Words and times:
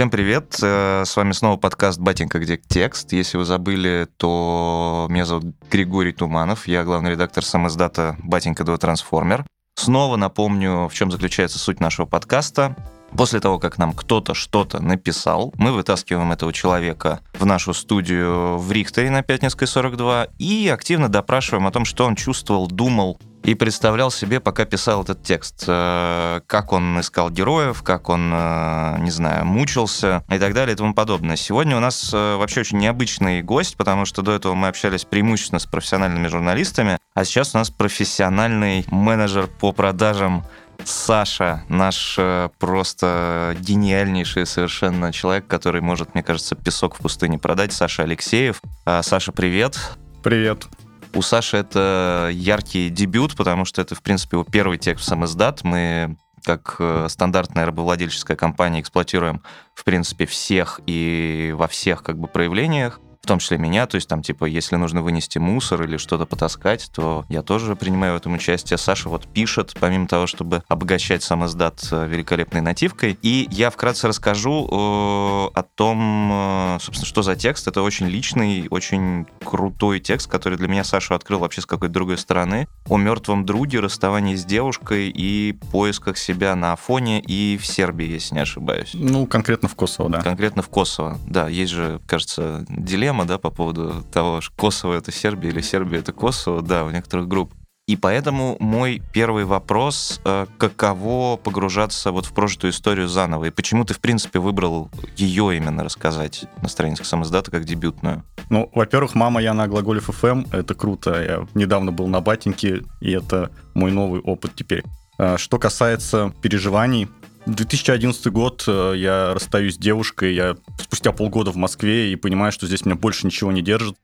Всем 0.00 0.08
привет, 0.08 0.58
э, 0.62 1.02
с 1.04 1.14
вами 1.14 1.32
снова 1.32 1.58
подкаст 1.58 1.98
«Батенька, 1.98 2.38
где 2.38 2.56
текст?». 2.56 3.12
Если 3.12 3.36
вы 3.36 3.44
забыли, 3.44 4.08
то 4.16 5.06
меня 5.10 5.26
зовут 5.26 5.54
Григорий 5.70 6.14
Туманов, 6.14 6.66
я 6.66 6.84
главный 6.84 7.10
редактор 7.10 7.44
самоиздата 7.44 8.16
«Батенька 8.22 8.64
2 8.64 8.78
Трансформер». 8.78 9.44
Снова 9.74 10.16
напомню, 10.16 10.88
в 10.88 10.94
чем 10.94 11.10
заключается 11.10 11.58
суть 11.58 11.80
нашего 11.80 12.06
подкаста. 12.06 12.76
После 13.14 13.40
того, 13.40 13.58
как 13.58 13.76
нам 13.76 13.92
кто-то 13.92 14.32
что-то 14.32 14.82
написал, 14.82 15.52
мы 15.58 15.70
вытаскиваем 15.70 16.32
этого 16.32 16.50
человека 16.50 17.20
в 17.34 17.44
нашу 17.44 17.74
студию 17.74 18.56
в 18.56 18.72
Рихтере 18.72 19.10
на 19.10 19.22
Пятницкой 19.22 19.68
42 19.68 20.28
и 20.38 20.68
активно 20.68 21.10
допрашиваем 21.10 21.66
о 21.66 21.72
том, 21.72 21.84
что 21.84 22.06
он 22.06 22.16
чувствовал, 22.16 22.68
думал 22.68 23.20
и 23.42 23.54
представлял 23.54 24.10
себе, 24.10 24.40
пока 24.40 24.64
писал 24.64 25.02
этот 25.02 25.22
текст, 25.22 25.64
э, 25.66 26.40
как 26.46 26.72
он 26.72 27.00
искал 27.00 27.30
героев, 27.30 27.82
как 27.82 28.08
он, 28.08 28.30
э, 28.32 28.96
не 29.00 29.10
знаю, 29.10 29.46
мучился 29.46 30.22
и 30.30 30.38
так 30.38 30.52
далее 30.52 30.74
и 30.74 30.76
тому 30.76 30.94
подобное. 30.94 31.36
Сегодня 31.36 31.76
у 31.76 31.80
нас 31.80 32.10
э, 32.12 32.36
вообще 32.36 32.60
очень 32.60 32.78
необычный 32.78 33.42
гость, 33.42 33.76
потому 33.76 34.04
что 34.04 34.22
до 34.22 34.32
этого 34.32 34.54
мы 34.54 34.68
общались 34.68 35.04
преимущественно 35.04 35.58
с 35.58 35.66
профессиональными 35.66 36.28
журналистами, 36.28 36.98
а 37.14 37.24
сейчас 37.24 37.54
у 37.54 37.58
нас 37.58 37.70
профессиональный 37.70 38.84
менеджер 38.90 39.46
по 39.46 39.72
продажам 39.72 40.44
Саша, 40.82 41.62
наш 41.68 42.18
просто 42.58 43.54
гениальнейший 43.60 44.46
совершенно 44.46 45.12
человек, 45.12 45.46
который 45.46 45.82
может, 45.82 46.14
мне 46.14 46.22
кажется, 46.22 46.56
песок 46.56 46.94
в 46.94 47.02
пустыне 47.02 47.38
продать. 47.38 47.74
Саша 47.74 48.04
Алексеев. 48.04 48.62
Саша, 48.86 49.30
привет. 49.30 49.78
Привет. 50.22 50.66
У 51.14 51.22
Саши 51.22 51.56
это 51.56 52.30
яркий 52.32 52.88
дебют, 52.88 53.36
потому 53.36 53.64
что 53.64 53.82
это, 53.82 53.94
в 53.94 54.02
принципе, 54.02 54.36
его 54.36 54.44
первый 54.44 54.78
текст 54.78 55.04
в 55.04 55.08
самоиздат. 55.08 55.64
Мы 55.64 56.16
как 56.44 56.76
э, 56.78 57.06
стандартная 57.08 57.66
рабовладельческая 57.66 58.36
компания 58.36 58.80
эксплуатируем, 58.80 59.42
в 59.74 59.84
принципе, 59.84 60.26
всех 60.26 60.80
и 60.86 61.52
во 61.56 61.68
всех 61.68 62.02
как 62.02 62.18
бы 62.18 62.28
проявлениях 62.28 63.00
в 63.22 63.26
том 63.26 63.38
числе 63.38 63.58
меня, 63.58 63.86
то 63.86 63.96
есть 63.96 64.08
там, 64.08 64.22
типа, 64.22 64.46
если 64.46 64.76
нужно 64.76 65.02
вынести 65.02 65.38
мусор 65.38 65.82
или 65.82 65.98
что-то 65.98 66.24
потаскать, 66.24 66.90
то 66.92 67.26
я 67.28 67.42
тоже 67.42 67.76
принимаю 67.76 68.14
в 68.14 68.16
этом 68.16 68.32
участие. 68.34 68.78
Саша 68.78 69.08
вот 69.08 69.26
пишет, 69.26 69.74
помимо 69.78 70.08
того, 70.08 70.26
чтобы 70.26 70.62
обогащать 70.68 71.22
сам 71.22 71.44
издат 71.44 71.86
э, 71.92 72.08
великолепной 72.08 72.62
нативкой. 72.62 73.18
И 73.20 73.46
я 73.50 73.70
вкратце 73.70 74.08
расскажу 74.08 74.66
э, 74.66 75.58
о 75.58 75.62
том, 75.74 76.30
э, 76.32 76.78
собственно, 76.80 77.06
что 77.06 77.22
за 77.22 77.36
текст. 77.36 77.68
Это 77.68 77.82
очень 77.82 78.06
личный, 78.06 78.66
очень 78.70 79.26
крутой 79.44 80.00
текст, 80.00 80.28
который 80.28 80.56
для 80.56 80.68
меня 80.68 80.82
Саша 80.82 81.14
открыл 81.14 81.40
вообще 81.40 81.60
с 81.60 81.66
какой-то 81.66 81.92
другой 81.92 82.16
стороны. 82.16 82.66
О 82.88 82.96
мертвом 82.96 83.44
друге, 83.44 83.80
расставании 83.80 84.34
с 84.34 84.44
девушкой 84.44 85.10
и 85.10 85.52
поисках 85.70 86.16
себя 86.16 86.56
на 86.56 86.72
Афоне 86.72 87.20
и 87.20 87.58
в 87.58 87.66
Сербии, 87.66 88.06
если 88.06 88.34
не 88.34 88.40
ошибаюсь. 88.40 88.92
Ну, 88.94 89.26
конкретно 89.26 89.68
в 89.68 89.74
Косово, 89.74 90.08
да. 90.08 90.22
Конкретно 90.22 90.62
в 90.62 90.68
Косово, 90.68 91.18
да. 91.26 91.48
Есть 91.48 91.72
же, 91.72 92.00
кажется, 92.06 92.64
дилемма 92.68 93.09
дилемма, 93.10 93.24
да, 93.24 93.38
по 93.38 93.50
поводу 93.50 94.04
того, 94.12 94.40
что 94.40 94.54
Косово 94.56 94.94
это 94.94 95.12
Сербия 95.12 95.48
или 95.48 95.60
Сербия 95.60 95.98
это 95.98 96.12
Косово, 96.12 96.62
да, 96.62 96.84
у 96.84 96.90
некоторых 96.90 97.28
групп. 97.28 97.52
И 97.88 97.96
поэтому 97.96 98.56
мой 98.60 99.02
первый 99.12 99.44
вопрос, 99.44 100.20
э, 100.24 100.46
каково 100.58 101.36
погружаться 101.36 102.12
вот 102.12 102.24
в 102.24 102.32
прожитую 102.32 102.70
историю 102.70 103.08
заново? 103.08 103.46
И 103.46 103.50
почему 103.50 103.84
ты, 103.84 103.94
в 103.94 104.00
принципе, 104.00 104.38
выбрал 104.38 104.90
ее 105.16 105.56
именно 105.56 105.82
рассказать 105.82 106.44
на 106.62 106.68
страницах 106.68 107.04
самоздата 107.06 107.50
как 107.50 107.64
дебютную? 107.64 108.22
Ну, 108.48 108.70
во-первых, 108.74 109.16
«Мама, 109.16 109.42
я 109.42 109.54
на 109.54 109.66
глаголе 109.66 110.00
ФМ»— 110.00 110.44
это 110.52 110.74
круто. 110.74 111.20
Я 111.20 111.46
недавно 111.54 111.90
был 111.90 112.06
на 112.06 112.20
батеньке, 112.20 112.84
и 113.00 113.10
это 113.10 113.50
мой 113.74 113.90
новый 113.90 114.20
опыт 114.20 114.52
теперь. 114.54 114.84
А, 115.18 115.36
что 115.36 115.58
касается 115.58 116.32
переживаний, 116.42 117.08
2011 117.46 118.26
год, 118.26 118.64
э, 118.66 118.94
я 118.96 119.34
расстаюсь 119.34 119.74
с 119.74 119.78
девушкой, 119.78 120.34
я 120.34 120.56
спустя 120.78 121.12
полгода 121.12 121.50
в 121.50 121.56
Москве 121.56 122.12
и 122.12 122.16
понимаю, 122.16 122.52
что 122.52 122.66
здесь 122.66 122.84
меня 122.84 122.96
больше 122.96 123.26
ничего 123.26 123.52
не 123.52 123.62
держит, 123.62 123.96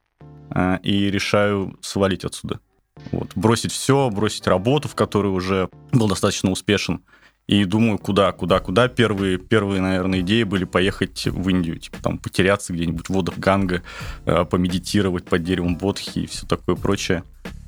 э, 0.49 0.79
и 0.83 1.09
решаю 1.11 1.77
свалить 1.81 2.25
отсюда. 2.25 2.59
Вот. 3.11 3.31
Бросить 3.35 3.71
все, 3.71 4.09
бросить 4.09 4.47
работу, 4.47 4.87
в 4.87 4.95
которой 4.95 5.27
уже 5.27 5.69
был 5.91 6.07
достаточно 6.07 6.49
успешен. 6.51 7.01
И 7.45 7.63
думаю, 7.63 7.97
куда, 7.97 8.33
куда, 8.33 8.59
куда. 8.59 8.89
Первые, 8.89 9.37
первые, 9.37 9.81
наверное, 9.81 10.19
идеи 10.19 10.43
были 10.43 10.65
поехать 10.65 11.27
в 11.27 11.47
Индию, 11.47 11.79
типа 11.79 11.97
там 12.01 12.17
потеряться 12.17 12.73
где-нибудь 12.73 13.07
в 13.07 13.11
водах 13.11 13.37
Ганга, 13.37 13.83
э, 14.25 14.43
помедитировать 14.45 15.25
под 15.25 15.43
деревом 15.43 15.77
Бодхи 15.77 16.19
и 16.19 16.27
все 16.27 16.45
такое 16.45 16.75
прочее. 16.75 17.23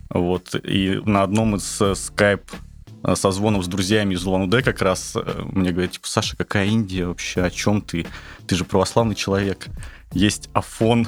Вот. 0.09 0.56
И 0.63 1.00
на 1.06 1.24
одном 1.24 1.56
из 1.56 1.79
Э, 1.81 1.96
созвонов 3.16 3.66
с 3.66 3.68
друзьями 3.68 4.14
из 4.14 4.26
Улан-Удэ 4.26 4.62
как 4.62 4.82
раз 4.82 5.14
э, 5.16 5.42
мне 5.52 5.72
говорят, 5.72 5.92
типа, 5.92 6.08
Саша, 6.08 6.36
какая 6.36 6.68
Индия 6.68 7.06
вообще, 7.06 7.42
о 7.42 7.50
чем 7.50 7.82
ты? 7.82 8.06
Ты 8.48 8.56
же 8.56 8.66
православный 8.66 9.16
человек. 9.16 9.68
Есть 10.12 10.50
Афон. 10.54 11.08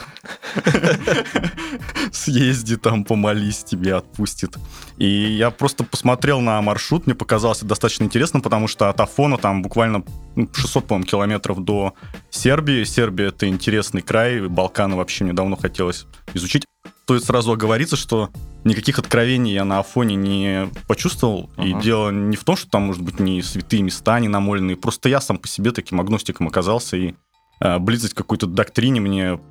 Съезди 2.12 2.78
там, 2.78 3.04
помолись, 3.04 3.64
тебе 3.64 3.96
отпустит. 3.96 4.58
И 4.98 5.08
я 5.08 5.50
просто 5.50 5.84
посмотрел 5.84 6.40
на 6.40 6.62
маршрут, 6.62 7.08
мне 7.08 7.16
показалось 7.16 7.62
достаточно 7.62 8.04
интересно, 8.04 8.42
потому 8.42 8.68
что 8.68 8.90
от 8.90 9.00
Афона 9.00 9.38
там 9.38 9.64
буквально 9.64 10.04
600, 10.36 10.86
по-моему, 10.86 11.08
километров 11.08 11.64
до 11.64 11.96
Сербии. 12.30 12.84
Сербия— 12.84 13.26
это 13.28 13.48
интересный 13.48 14.02
край, 14.02 14.48
Балканы 14.48 14.96
вообще 14.96 15.24
мне 15.24 15.34
давно 15.34 15.56
хотелось 15.56 16.06
изучить. 16.34 16.66
Стоит 17.12 17.26
сразу 17.26 17.52
оговориться, 17.52 17.98
что 17.98 18.30
никаких 18.64 18.98
откровений 18.98 19.52
я 19.52 19.66
на 19.66 19.80
Афоне 19.80 20.16
не 20.16 20.70
почувствовал. 20.88 21.50
Uh-huh. 21.58 21.68
И 21.68 21.84
дело 21.84 22.10
не 22.10 22.38
в 22.38 22.46
том, 22.46 22.56
что 22.56 22.70
там, 22.70 22.84
может 22.84 23.02
быть, 23.02 23.20
не 23.20 23.42
святые 23.42 23.84
места, 23.84 24.18
не 24.22 24.30
намоленные. 24.30 24.78
Просто 24.78 25.10
я 25.10 25.20
сам 25.20 25.38
по 25.38 25.46
себе 25.46 25.72
таким 25.72 26.00
агностиком 26.00 26.48
оказался, 26.48 26.96
и 26.96 27.16
э, 27.60 27.80
близость 27.80 28.14
к 28.14 28.18
какой-то 28.18 28.48
доктрине 28.48 29.02
мне 29.02 29.42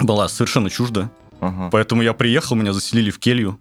была 0.00 0.26
совершенно 0.26 0.70
чужда. 0.70 1.08
Uh-huh. 1.38 1.68
Поэтому 1.70 2.02
я 2.02 2.14
приехал, 2.14 2.56
меня 2.56 2.72
заселили 2.72 3.12
в 3.12 3.20
келью. 3.20 3.60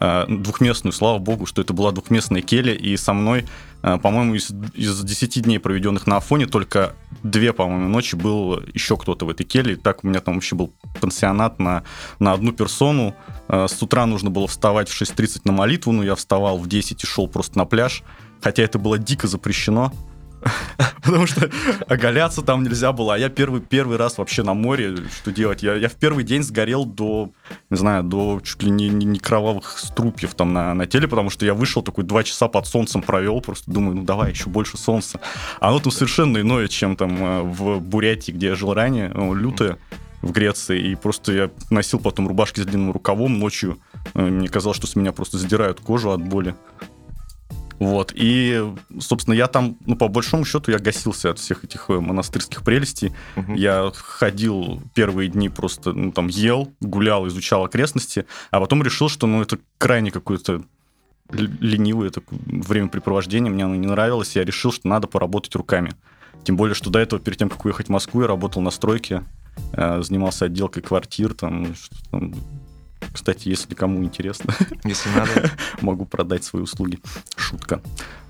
Э, 0.00 0.24
двухместную, 0.28 0.92
слава 0.92 1.18
богу, 1.18 1.46
что 1.46 1.60
это 1.60 1.72
была 1.72 1.92
двухместная 1.92 2.40
келья, 2.40 2.74
и 2.74 2.96
со 2.96 3.12
мной, 3.12 3.46
э, 3.82 3.98
по-моему, 3.98 4.34
из, 4.34 4.50
из 4.74 5.02
10 5.02 5.42
дней, 5.42 5.58
проведенных 5.58 6.06
на 6.06 6.16
Афоне, 6.16 6.46
только 6.46 6.94
две, 7.22 7.52
по-моему, 7.52 7.88
ночи 7.88 8.16
был 8.16 8.62
еще 8.72 8.96
кто-то 8.96 9.26
в 9.26 9.30
этой 9.30 9.44
келье. 9.44 9.76
Так 9.76 10.02
у 10.02 10.08
меня 10.08 10.20
там 10.20 10.34
вообще 10.34 10.56
был 10.56 10.72
пансионат 11.00 11.58
на, 11.58 11.84
на 12.18 12.32
одну 12.32 12.52
персону. 12.52 13.14
Э, 13.48 13.66
с 13.68 13.82
утра 13.82 14.06
нужно 14.06 14.30
было 14.30 14.48
вставать 14.48 14.88
в 14.88 15.00
6.30 15.00 15.42
на 15.44 15.52
молитву, 15.52 15.92
но 15.92 16.02
я 16.02 16.14
вставал 16.14 16.58
в 16.58 16.68
10 16.68 17.02
и 17.02 17.06
шел 17.06 17.28
просто 17.28 17.58
на 17.58 17.66
пляж, 17.66 18.02
хотя 18.40 18.62
это 18.62 18.78
было 18.78 18.98
дико 18.98 19.28
запрещено. 19.28 19.92
Потому 21.02 21.26
что 21.26 21.50
оголяться 21.88 22.42
там 22.42 22.62
нельзя 22.62 22.92
было. 22.92 23.14
А 23.14 23.18
я 23.18 23.28
первый, 23.28 23.60
первый 23.60 23.96
раз 23.96 24.18
вообще 24.18 24.42
на 24.42 24.54
море, 24.54 24.96
что 25.16 25.32
делать? 25.32 25.62
Я, 25.62 25.74
я 25.74 25.88
в 25.88 25.94
первый 25.94 26.24
день 26.24 26.42
сгорел 26.42 26.84
до, 26.84 27.30
не 27.70 27.76
знаю, 27.76 28.02
до 28.04 28.40
чуть 28.42 28.62
ли 28.62 28.70
не, 28.70 28.88
не, 28.88 29.06
не 29.06 29.18
кровавых 29.18 29.78
струпьев 29.78 30.34
там 30.34 30.52
на, 30.52 30.74
на 30.74 30.86
теле, 30.86 31.08
потому 31.08 31.30
что 31.30 31.44
я 31.46 31.54
вышел 31.54 31.82
такой 31.82 32.04
два 32.04 32.22
часа 32.22 32.48
под 32.48 32.66
солнцем 32.66 33.02
провел, 33.02 33.40
просто 33.40 33.70
думаю, 33.70 33.96
ну 33.96 34.02
давай, 34.04 34.30
еще 34.30 34.48
больше 34.48 34.76
солнца. 34.76 35.20
А 35.60 35.68
оно 35.68 35.78
там 35.80 35.92
совершенно 35.92 36.38
иное, 36.40 36.68
чем 36.68 36.96
там 36.96 37.16
э, 37.22 37.42
в 37.42 37.80
Бурятии, 37.80 38.32
где 38.32 38.48
я 38.48 38.54
жил 38.54 38.74
ранее, 38.74 39.10
ну, 39.14 39.34
лютое 39.34 39.78
в 40.22 40.30
Греции, 40.30 40.90
и 40.90 40.94
просто 40.94 41.32
я 41.32 41.50
носил 41.70 41.98
потом 41.98 42.28
рубашки 42.28 42.60
с 42.60 42.64
длинным 42.64 42.92
рукавом 42.92 43.38
ночью. 43.38 43.78
Э, 44.14 44.22
мне 44.22 44.48
казалось, 44.48 44.78
что 44.78 44.86
с 44.86 44.96
меня 44.96 45.12
просто 45.12 45.38
задирают 45.38 45.80
кожу 45.80 46.10
от 46.10 46.22
боли. 46.22 46.54
Вот. 47.82 48.12
И, 48.14 48.62
собственно, 49.00 49.34
я 49.34 49.48
там, 49.48 49.76
ну, 49.86 49.96
по 49.96 50.06
большому 50.06 50.44
счету, 50.44 50.70
я 50.70 50.78
гасился 50.78 51.30
от 51.30 51.38
всех 51.40 51.64
этих 51.64 51.86
э, 51.90 51.98
монастырских 51.98 52.62
прелестей. 52.62 53.12
Угу. 53.34 53.54
Я 53.54 53.90
ходил 53.94 54.80
первые 54.94 55.28
дни 55.28 55.48
просто, 55.48 55.92
ну, 55.92 56.12
там, 56.12 56.28
ел, 56.28 56.72
гулял, 56.80 57.26
изучал 57.26 57.64
окрестности, 57.64 58.24
а 58.52 58.60
потом 58.60 58.84
решил, 58.84 59.08
что, 59.08 59.26
ну, 59.26 59.42
это 59.42 59.58
крайне 59.78 60.12
какое-то 60.12 60.62
ленивое 61.32 62.10
такое 62.10 62.38
времяпрепровождение, 62.46 63.50
мне 63.50 63.64
оно 63.64 63.74
не 63.74 63.86
нравилось, 63.86 64.36
я 64.36 64.44
решил, 64.44 64.70
что 64.70 64.86
надо 64.86 65.08
поработать 65.08 65.54
руками. 65.56 65.92
Тем 66.44 66.56
более, 66.56 66.74
что 66.74 66.90
до 66.90 66.98
этого, 66.98 67.20
перед 67.20 67.38
тем, 67.38 67.48
как 67.48 67.64
уехать 67.64 67.86
в 67.86 67.90
Москву, 67.90 68.20
я 68.22 68.28
работал 68.28 68.62
на 68.62 68.70
стройке, 68.70 69.24
э, 69.72 70.02
занимался 70.02 70.44
отделкой 70.44 70.82
квартир, 70.82 71.34
там, 71.34 71.74
там 72.10 72.34
кстати, 73.12 73.48
если 73.48 73.74
кому 73.74 74.02
интересно, 74.04 74.54
если 74.84 75.08
надо, 75.10 75.50
могу 75.80 76.04
продать 76.04 76.44
свои 76.44 76.62
услуги. 76.62 76.98
Шутка. 77.36 77.80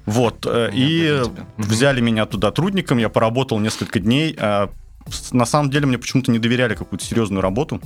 Вот, 0.06 0.46
э, 0.46 0.70
и 0.72 1.22
взяли 1.56 2.00
меня 2.00 2.26
туда 2.26 2.50
трудником, 2.50 2.98
я 2.98 3.08
поработал 3.08 3.58
несколько 3.60 4.00
дней. 4.00 4.36
А 4.38 4.70
на 5.30 5.46
самом 5.46 5.70
деле 5.70 5.86
мне 5.86 5.98
почему-то 5.98 6.30
не 6.30 6.38
доверяли 6.38 6.74
какую-то 6.74 7.04
серьезную 7.04 7.40
работу, 7.40 7.80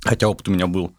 хотя 0.00 0.28
опыт 0.28 0.48
у 0.48 0.52
меня 0.52 0.66
был. 0.66 0.92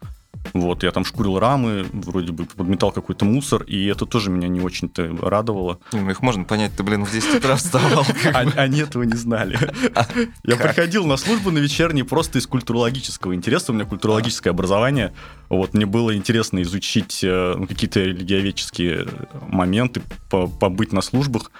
Вот, 0.54 0.82
я 0.82 0.90
там 0.90 1.04
шкурил 1.04 1.38
рамы, 1.38 1.86
вроде 1.92 2.32
бы 2.32 2.44
подметал 2.44 2.92
какой-то 2.92 3.24
мусор, 3.24 3.62
и 3.62 3.86
это 3.86 4.06
тоже 4.06 4.30
меня 4.30 4.48
не 4.48 4.60
очень-то 4.60 5.16
радовало. 5.20 5.78
Ну, 5.92 6.10
их 6.10 6.22
можно 6.22 6.44
понять, 6.44 6.72
ты, 6.76 6.82
блин, 6.82 7.04
в 7.04 7.12
10 7.12 7.36
утра 7.36 7.56
вставал. 7.56 8.04
Они 8.34 8.80
этого 8.80 9.02
не 9.02 9.16
знали. 9.16 9.58
А 9.94 10.06
я 10.44 10.56
приходил 10.56 11.06
на 11.06 11.16
службу 11.16 11.50
на 11.50 11.58
вечерней 11.58 12.02
просто 12.02 12.38
из 12.38 12.46
культурологического 12.46 13.34
интереса, 13.34 13.72
у 13.72 13.74
меня 13.74 13.84
культурологическое 13.84 14.52
образование, 14.52 15.12
вот, 15.48 15.74
мне 15.74 15.86
было 15.86 16.14
интересно 16.14 16.62
изучить 16.62 17.20
э, 17.22 17.54
ну, 17.56 17.66
какие-то 17.66 18.00
религиоведческие 18.00 19.08
моменты, 19.48 20.02
побыть 20.28 20.92
на 20.92 21.00
службах. 21.00 21.50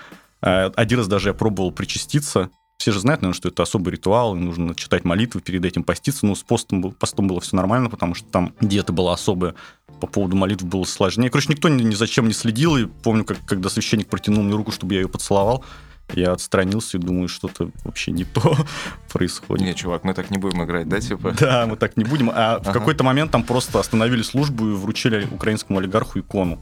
Э, 0.43 0.71
один 0.77 0.99
раз 0.99 1.09
даже 1.09 1.31
я 1.31 1.35
пробовал 1.35 1.73
причаститься, 1.73 2.51
все 2.79 2.93
же 2.93 3.01
знают, 3.01 3.23
наверное, 3.23 3.37
что 3.37 3.49
это 3.49 3.65
особый 3.65 3.91
ритуал, 3.91 4.37
и 4.37 4.39
нужно 4.39 4.75
читать 4.75 5.05
молитвы, 5.05 5.41
перед 5.41 5.65
этим 5.65 5.83
поститься. 5.83 6.25
Но 6.25 6.37
с 6.37 6.43
постом, 6.45 6.93
постом 6.93 7.27
было 7.27 7.41
все 7.41 7.57
нормально, 7.57 7.91
потому 7.91 8.15
что 8.15 8.29
там 8.29 8.55
диета 8.61 8.93
была 8.93 9.15
особая. 9.15 9.55
По 10.01 10.07
поводу 10.07 10.37
молитв 10.37 10.65
было 10.65 10.85
сложнее. 10.85 11.29
Короче, 11.29 11.49
никто 11.51 11.69
ни, 11.69 11.83
ни 11.83 11.95
зачем 11.95 12.29
не 12.29 12.33
следил. 12.33 12.77
И 12.77 12.87
помню, 12.87 13.25
как, 13.25 13.39
когда 13.45 13.69
священник 13.69 14.07
протянул 14.07 14.45
мне 14.45 14.55
руку, 14.55 14.71
чтобы 14.71 14.95
я 14.95 15.01
ее 15.01 15.09
поцеловал, 15.09 15.65
я 16.15 16.33
отстранился 16.33 16.99
и 16.99 17.01
думаю, 17.01 17.27
что-то 17.27 17.71
вообще 17.83 18.13
не 18.13 18.25
то 18.25 18.57
происходит. 19.13 19.67
Не, 19.67 19.75
чувак, 19.75 20.05
мы 20.05 20.15
так 20.15 20.31
не 20.31 20.39
будем 20.39 20.63
играть, 20.63 20.89
да, 20.89 21.01
типа? 21.01 21.33
Да, 21.33 21.67
мы 21.67 21.77
так 21.77 21.97
не 21.97 22.05
будем. 22.05 22.31
А 22.31 22.55
ага. 22.55 22.71
в 22.71 22.73
какой-то 22.73 23.03
момент 23.03 23.33
там 23.33 23.43
просто 23.43 23.81
остановили 23.81 24.23
службу 24.23 24.69
и 24.69 24.73
вручили 24.73 25.27
украинскому 25.33 25.81
олигарху 25.81 26.21
икону. 26.21 26.61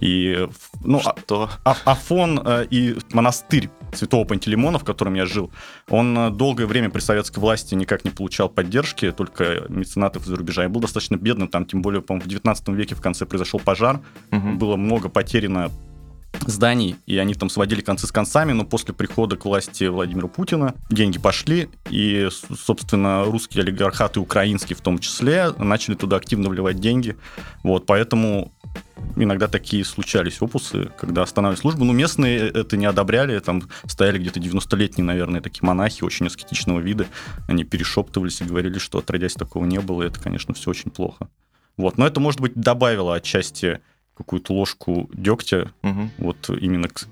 И, 0.00 0.48
ну, 0.82 1.00
а, 1.04 1.14
Что? 1.18 1.50
А, 1.64 1.76
Афон 1.84 2.40
э, 2.44 2.66
и 2.70 2.96
монастырь 3.12 3.70
Святого 3.92 4.24
Пантелеймона, 4.24 4.78
в 4.78 4.84
котором 4.84 5.14
я 5.14 5.24
жил, 5.26 5.50
он 5.88 6.16
э, 6.18 6.30
долгое 6.30 6.66
время 6.66 6.90
при 6.90 7.00
советской 7.00 7.38
власти 7.38 7.74
никак 7.74 8.04
не 8.04 8.10
получал 8.10 8.48
поддержки, 8.48 9.12
только 9.12 9.64
меценатов 9.68 10.24
из-за 10.24 10.36
рубежа. 10.36 10.64
И 10.64 10.68
был 10.68 10.80
достаточно 10.80 11.16
бедным, 11.16 11.48
там, 11.48 11.64
тем 11.64 11.82
более, 11.82 12.02
по-моему, 12.02 12.24
в 12.24 12.28
19 12.28 12.68
веке 12.68 12.94
в 12.94 13.00
конце 13.00 13.24
произошел 13.24 13.60
пожар, 13.60 14.00
угу. 14.30 14.52
было 14.54 14.76
много 14.76 15.08
потеряно 15.08 15.70
зданий, 16.46 16.96
и 17.06 17.18
они 17.18 17.34
там 17.34 17.48
сводили 17.48 17.80
концы 17.80 18.06
с 18.06 18.12
концами, 18.12 18.52
но 18.52 18.64
после 18.64 18.94
прихода 18.94 19.36
к 19.36 19.44
власти 19.44 19.84
Владимира 19.84 20.28
Путина 20.28 20.74
деньги 20.90 21.18
пошли, 21.18 21.68
и, 21.90 22.28
собственно, 22.30 23.24
русские 23.24 23.62
олигархаты, 23.62 24.20
украинские 24.20 24.76
в 24.76 24.80
том 24.80 24.98
числе, 24.98 25.50
начали 25.58 25.94
туда 25.94 26.16
активно 26.16 26.48
вливать 26.48 26.80
деньги. 26.80 27.16
Вот, 27.62 27.86
поэтому 27.86 28.52
иногда 29.16 29.48
такие 29.48 29.84
случались 29.84 30.40
опусы, 30.40 30.90
когда 30.98 31.22
останавливали 31.22 31.60
службу. 31.60 31.84
Ну, 31.84 31.92
местные 31.92 32.38
это 32.38 32.76
не 32.76 32.86
одобряли, 32.86 33.38
там 33.38 33.62
стояли 33.86 34.18
где-то 34.18 34.40
90-летние, 34.40 35.04
наверное, 35.04 35.40
такие 35.40 35.66
монахи 35.66 36.04
очень 36.04 36.26
аскетичного 36.26 36.80
вида. 36.80 37.06
Они 37.48 37.64
перешептывались 37.64 38.40
и 38.40 38.44
говорили, 38.44 38.78
что 38.78 38.98
отродясь 38.98 39.34
такого 39.34 39.64
не 39.64 39.80
было, 39.80 40.02
и 40.02 40.06
это, 40.06 40.20
конечно, 40.20 40.54
все 40.54 40.70
очень 40.70 40.90
плохо. 40.90 41.28
Вот, 41.76 41.98
но 41.98 42.06
это, 42.06 42.20
может 42.20 42.40
быть, 42.40 42.54
добавило 42.54 43.16
отчасти 43.16 43.80
какую-то 44.16 44.52
ложку 44.52 45.10
дегтя 45.12 45.72
угу. 45.82 46.10
вот 46.18 46.50
именно 46.50 46.88
к, 46.88 47.06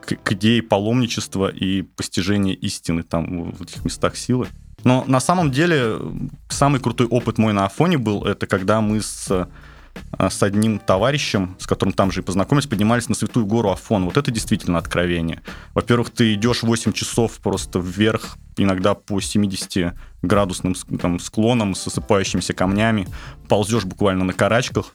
к, 0.00 0.16
к 0.16 0.32
идее 0.32 0.62
паломничества 0.62 1.48
и 1.48 1.82
постижения 1.82 2.54
истины 2.54 3.02
там 3.02 3.52
в 3.52 3.62
этих 3.62 3.84
местах 3.84 4.16
силы. 4.16 4.48
Но 4.84 5.04
на 5.06 5.20
самом 5.20 5.50
деле 5.50 5.98
самый 6.48 6.80
крутой 6.80 7.08
опыт 7.08 7.38
мой 7.38 7.52
на 7.52 7.66
Афоне 7.66 7.98
был, 7.98 8.24
это 8.24 8.46
когда 8.46 8.80
мы 8.80 9.00
с 9.00 9.48
а, 10.12 10.30
с 10.30 10.42
одним 10.42 10.78
товарищем, 10.78 11.56
с 11.58 11.66
которым 11.66 11.92
там 11.92 12.10
же 12.10 12.20
и 12.20 12.24
познакомились, 12.24 12.66
поднимались 12.66 13.08
на 13.08 13.14
Святую 13.14 13.46
гору 13.46 13.70
Афон. 13.70 14.04
Вот 14.04 14.16
это 14.16 14.30
действительно 14.30 14.78
откровение. 14.78 15.42
Во-первых, 15.74 16.10
ты 16.10 16.34
идешь 16.34 16.62
8 16.62 16.92
часов 16.92 17.38
просто 17.38 17.78
вверх, 17.78 18.36
иногда 18.62 18.94
по 18.94 19.20
70 19.20 19.94
градусным 20.22 20.74
там, 21.00 21.18
склонам 21.20 21.74
с 21.74 21.86
осыпающимися 21.86 22.52
камнями, 22.52 23.08
ползешь 23.48 23.84
буквально 23.84 24.24
на 24.24 24.32
карачках, 24.32 24.94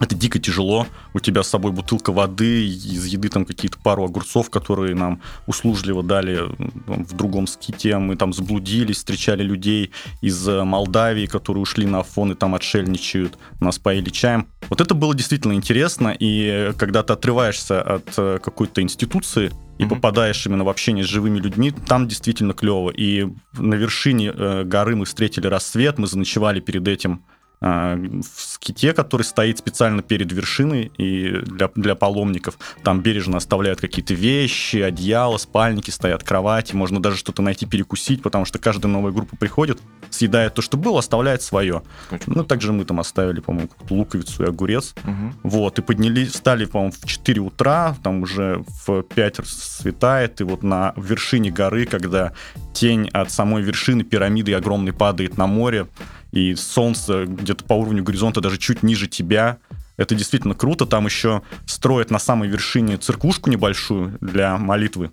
это 0.00 0.14
дико 0.14 0.38
тяжело. 0.38 0.86
У 1.12 1.20
тебя 1.20 1.42
с 1.42 1.48
собой 1.48 1.72
бутылка 1.72 2.10
воды, 2.10 2.66
из 2.66 3.04
еды 3.04 3.28
там 3.28 3.44
какие-то 3.44 3.78
пару 3.78 4.04
огурцов, 4.04 4.48
которые 4.48 4.94
нам 4.94 5.20
услужливо 5.46 6.02
дали 6.02 6.40
в 6.86 7.14
другом 7.14 7.46
ските. 7.46 7.98
Мы 7.98 8.16
там 8.16 8.32
заблудились, 8.32 8.96
встречали 8.96 9.42
людей 9.42 9.90
из 10.22 10.48
э, 10.48 10.64
Молдавии, 10.64 11.26
которые 11.26 11.62
ушли 11.62 11.84
на 11.84 12.00
Афон 12.00 12.32
и 12.32 12.34
там 12.34 12.54
отшельничают, 12.54 13.36
нас 13.60 13.78
поили 13.78 14.08
чаем. 14.08 14.46
Вот 14.70 14.80
это 14.80 14.94
было 14.94 15.14
действительно 15.14 15.54
интересно, 15.54 16.16
и 16.18 16.72
когда 16.78 17.02
ты 17.02 17.12
отрываешься 17.12 17.82
от 17.82 18.14
э, 18.16 18.38
какой-то 18.42 18.80
институции, 18.80 19.50
и 19.78 19.82
mm-hmm. 19.82 19.88
попадаешь 19.88 20.46
именно 20.46 20.62
в 20.62 20.68
общение 20.68 21.04
с 21.04 21.08
живыми 21.08 21.38
людьми, 21.38 21.72
там 21.72 22.06
действительно 22.06 22.52
клево. 22.52 22.90
И 22.90 23.26
на 23.54 23.74
вершине 23.74 24.32
э, 24.32 24.64
горы 24.64 24.94
мы 24.94 25.06
встретили 25.06 25.46
рассвет, 25.48 25.98
мы 25.98 26.06
заночевали 26.06 26.60
перед 26.60 26.86
этим 26.86 27.24
в 27.60 28.22
ските, 28.24 28.94
который 28.94 29.22
стоит 29.22 29.58
специально 29.58 30.02
перед 30.02 30.32
вершиной 30.32 30.90
и 30.96 31.30
для, 31.42 31.70
для 31.74 31.94
паломников. 31.94 32.58
Там 32.82 33.00
бережно 33.00 33.36
оставляют 33.36 33.80
какие-то 33.80 34.14
вещи, 34.14 34.78
одеяла, 34.78 35.36
спальники 35.36 35.90
стоят, 35.90 36.24
кровати. 36.24 36.74
Можно 36.74 37.02
даже 37.02 37.16
что-то 37.16 37.42
найти 37.42 37.66
перекусить, 37.66 38.22
потому 38.22 38.46
что 38.46 38.58
каждая 38.58 38.90
новая 38.90 39.12
группа 39.12 39.36
приходит, 39.36 39.78
съедает 40.08 40.54
то, 40.54 40.62
что 40.62 40.78
было, 40.78 41.00
оставляет 41.00 41.42
свое. 41.42 41.82
Очень 42.10 42.32
ну, 42.34 42.44
также 42.44 42.72
мы 42.72 42.84
там 42.84 42.98
оставили, 42.98 43.40
по-моему, 43.40 43.68
луковицу 43.90 44.44
и 44.44 44.46
огурец. 44.46 44.94
Угу. 45.04 45.32
Вот, 45.42 45.78
и 45.78 45.82
поднялись, 45.82 46.32
встали, 46.32 46.64
по-моему, 46.64 46.92
в 46.92 47.06
4 47.06 47.40
утра, 47.42 47.94
там 48.02 48.22
уже 48.22 48.64
в 48.86 49.02
5 49.02 49.46
светает, 49.46 50.40
и 50.40 50.44
вот 50.44 50.62
на 50.62 50.94
вершине 50.96 51.50
горы, 51.50 51.84
когда 51.84 52.32
тень 52.72 53.08
от 53.12 53.30
самой 53.30 53.62
вершины 53.62 54.02
пирамиды 54.02 54.54
огромной 54.54 54.92
падает 54.92 55.36
на 55.36 55.46
море, 55.46 55.86
и 56.32 56.54
солнце 56.54 57.26
где-то 57.26 57.64
по 57.64 57.74
уровню 57.74 58.02
горизонта 58.02 58.40
даже 58.40 58.58
чуть 58.58 58.82
ниже 58.82 59.08
тебя. 59.08 59.58
Это 59.96 60.14
действительно 60.14 60.54
круто. 60.54 60.86
Там 60.86 61.04
еще 61.06 61.42
строят 61.66 62.10
на 62.10 62.18
самой 62.18 62.48
вершине 62.48 62.96
церквушку 62.96 63.50
небольшую 63.50 64.16
для 64.20 64.56
молитвы 64.56 65.10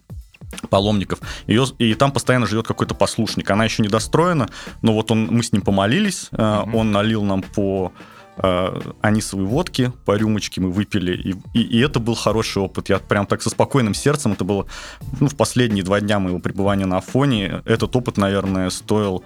паломников. 0.70 1.20
Ее, 1.46 1.66
и 1.78 1.94
там 1.94 2.12
постоянно 2.12 2.46
живет 2.46 2.68
какой-то 2.68 2.96
послушник. 2.96 3.50
Она 3.50 3.66
еще 3.66 3.82
не 3.82 3.90
достроена, 3.90 4.48
но 4.82 4.94
вот 4.94 5.12
он, 5.12 5.28
мы 5.28 5.44
с 5.44 5.52
ним 5.52 5.62
помолились, 5.62 6.30
mm-hmm. 6.32 6.72
он 6.74 6.92
налил 6.92 7.24
нам 7.24 7.42
по 7.42 7.92
э, 8.38 8.80
анисовой 9.02 9.46
водки, 9.46 9.92
по 10.06 10.16
рюмочке 10.16 10.62
мы 10.62 10.72
выпили, 10.72 11.16
и, 11.16 11.36
и, 11.54 11.62
и 11.62 11.80
это 11.80 12.00
был 12.00 12.16
хороший 12.16 12.62
опыт. 12.62 12.90
Я 12.90 13.00
прям 13.00 13.26
так 13.26 13.42
со 13.42 13.50
спокойным 13.50 13.94
сердцем, 13.94 14.34
это 14.34 14.46
было 14.46 14.68
ну, 15.20 15.28
в 15.28 15.36
последние 15.36 15.84
два 15.84 16.00
дня 16.00 16.20
моего 16.20 16.40
пребывания 16.40 16.86
на 16.86 16.98
Афоне, 16.98 17.62
этот 17.66 17.96
опыт, 17.96 18.18
наверное, 18.18 18.70
стоил 18.70 19.24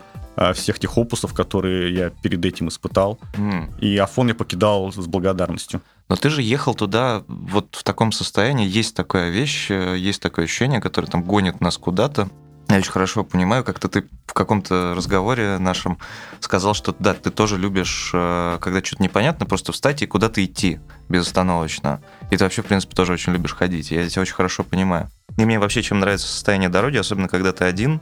всех 0.54 0.80
тех 0.80 0.98
опусов, 0.98 1.34
которые 1.34 1.94
я 1.94 2.10
перед 2.10 2.44
этим 2.46 2.68
испытал. 2.68 3.20
Mm. 3.34 3.80
И 3.80 3.98
Афон 3.98 4.28
я 4.28 4.36
покидал 4.36 4.92
с 4.92 5.08
благодарностью. 5.08 5.82
Но 6.10 6.16
ты 6.16 6.30
же 6.30 6.42
ехал 6.42 6.76
туда 6.76 7.24
вот 7.28 7.76
в 7.76 7.84
таком 7.84 8.12
состоянии. 8.12 8.68
Есть 8.68 8.96
такая 8.96 9.30
вещь, 9.30 9.72
э, 9.72 9.98
есть 9.98 10.22
такое 10.22 10.46
ощущение, 10.46 10.82
которое 10.82 11.08
там 11.08 11.24
гонит 11.24 11.62
нас 11.62 11.78
куда-то. 11.78 12.30
Я 12.70 12.78
очень 12.78 12.92
хорошо 12.92 13.24
понимаю, 13.24 13.64
как-то 13.66 13.90
ты 13.90 14.06
в 14.26 14.34
каком-то 14.34 14.94
разговоре 14.96 15.58
нашем 15.58 15.98
сказал, 16.40 16.74
что 16.74 16.96
да, 16.98 17.14
ты 17.14 17.30
тоже 17.30 17.58
любишь, 17.58 18.12
э, 18.14 18.60
когда 18.62 18.82
что-то 18.84 19.04
непонятно, 19.04 19.46
просто 19.46 19.72
встать 19.74 20.02
и 20.02 20.08
куда-то 20.08 20.44
идти 20.44 20.80
безостановочно. 21.10 22.02
И 22.30 22.38
ты 22.38 22.44
вообще, 22.46 22.62
в 22.62 22.66
принципе, 22.66 22.96
тоже 22.96 23.14
очень 23.14 23.34
любишь 23.34 23.54
ходить. 23.54 23.92
Я 23.92 24.08
тебя 24.08 24.22
очень 24.22 24.36
хорошо 24.36 24.64
понимаю. 24.64 25.10
И 25.38 25.46
мне 25.46 25.60
вообще 25.60 25.82
чем 25.82 26.00
нравится 26.00 26.28
состояние 26.28 26.70
дороги, 26.70 26.98
особенно 26.98 27.28
когда 27.28 27.52
ты 27.52 27.66
один, 27.66 28.00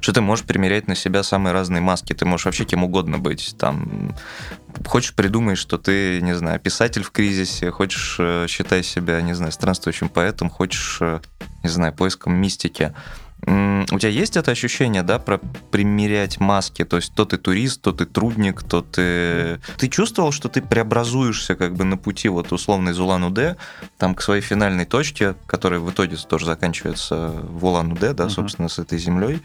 что 0.00 0.12
ты 0.12 0.20
можешь 0.20 0.44
примерять 0.44 0.88
на 0.88 0.94
себя 0.94 1.22
самые 1.22 1.52
разные 1.52 1.80
маски. 1.80 2.12
Ты 2.12 2.24
можешь 2.24 2.46
вообще 2.46 2.64
кем 2.64 2.84
угодно 2.84 3.18
быть. 3.18 3.54
Там, 3.58 4.14
хочешь 4.86 5.14
придумать, 5.14 5.58
что 5.58 5.78
ты, 5.78 6.20
не 6.20 6.34
знаю, 6.34 6.60
писатель 6.60 7.02
в 7.02 7.10
кризисе, 7.10 7.70
хочешь 7.70 8.16
э, 8.18 8.46
считай 8.48 8.82
себя, 8.82 9.20
не 9.22 9.34
знаю, 9.34 9.52
странствующим 9.52 10.08
поэтом, 10.08 10.50
хочешь, 10.50 10.98
э, 11.00 11.20
не 11.62 11.70
знаю, 11.70 11.94
поиском 11.94 12.34
мистики. 12.34 12.94
У 13.46 13.98
тебя 13.98 14.08
есть 14.08 14.36
это 14.36 14.50
ощущение, 14.50 15.02
да, 15.02 15.18
про 15.18 15.38
примерять 15.70 16.40
маски? 16.40 16.84
То 16.84 16.96
есть 16.96 17.14
то 17.14 17.24
ты 17.24 17.36
турист, 17.36 17.82
то 17.82 17.92
ты 17.92 18.06
трудник, 18.06 18.62
то 18.62 18.80
ты... 18.80 19.60
Ты 19.76 19.88
чувствовал, 19.88 20.32
что 20.32 20.48
ты 20.48 20.62
преобразуешься 20.62 21.54
как 21.54 21.74
бы 21.74 21.84
на 21.84 21.96
пути 21.96 22.28
вот 22.28 22.52
условно 22.52 22.90
из 22.90 22.98
Улан-Удэ 22.98 23.56
там 23.98 24.14
к 24.14 24.22
своей 24.22 24.40
финальной 24.40 24.86
точке, 24.86 25.34
которая 25.46 25.80
в 25.80 25.90
итоге 25.90 26.16
тоже 26.16 26.46
заканчивается 26.46 27.32
в 27.42 27.64
Улан-Удэ, 27.64 28.14
да, 28.14 28.24
uh-huh. 28.24 28.30
собственно, 28.30 28.68
с 28.68 28.78
этой 28.78 28.98
землей. 28.98 29.42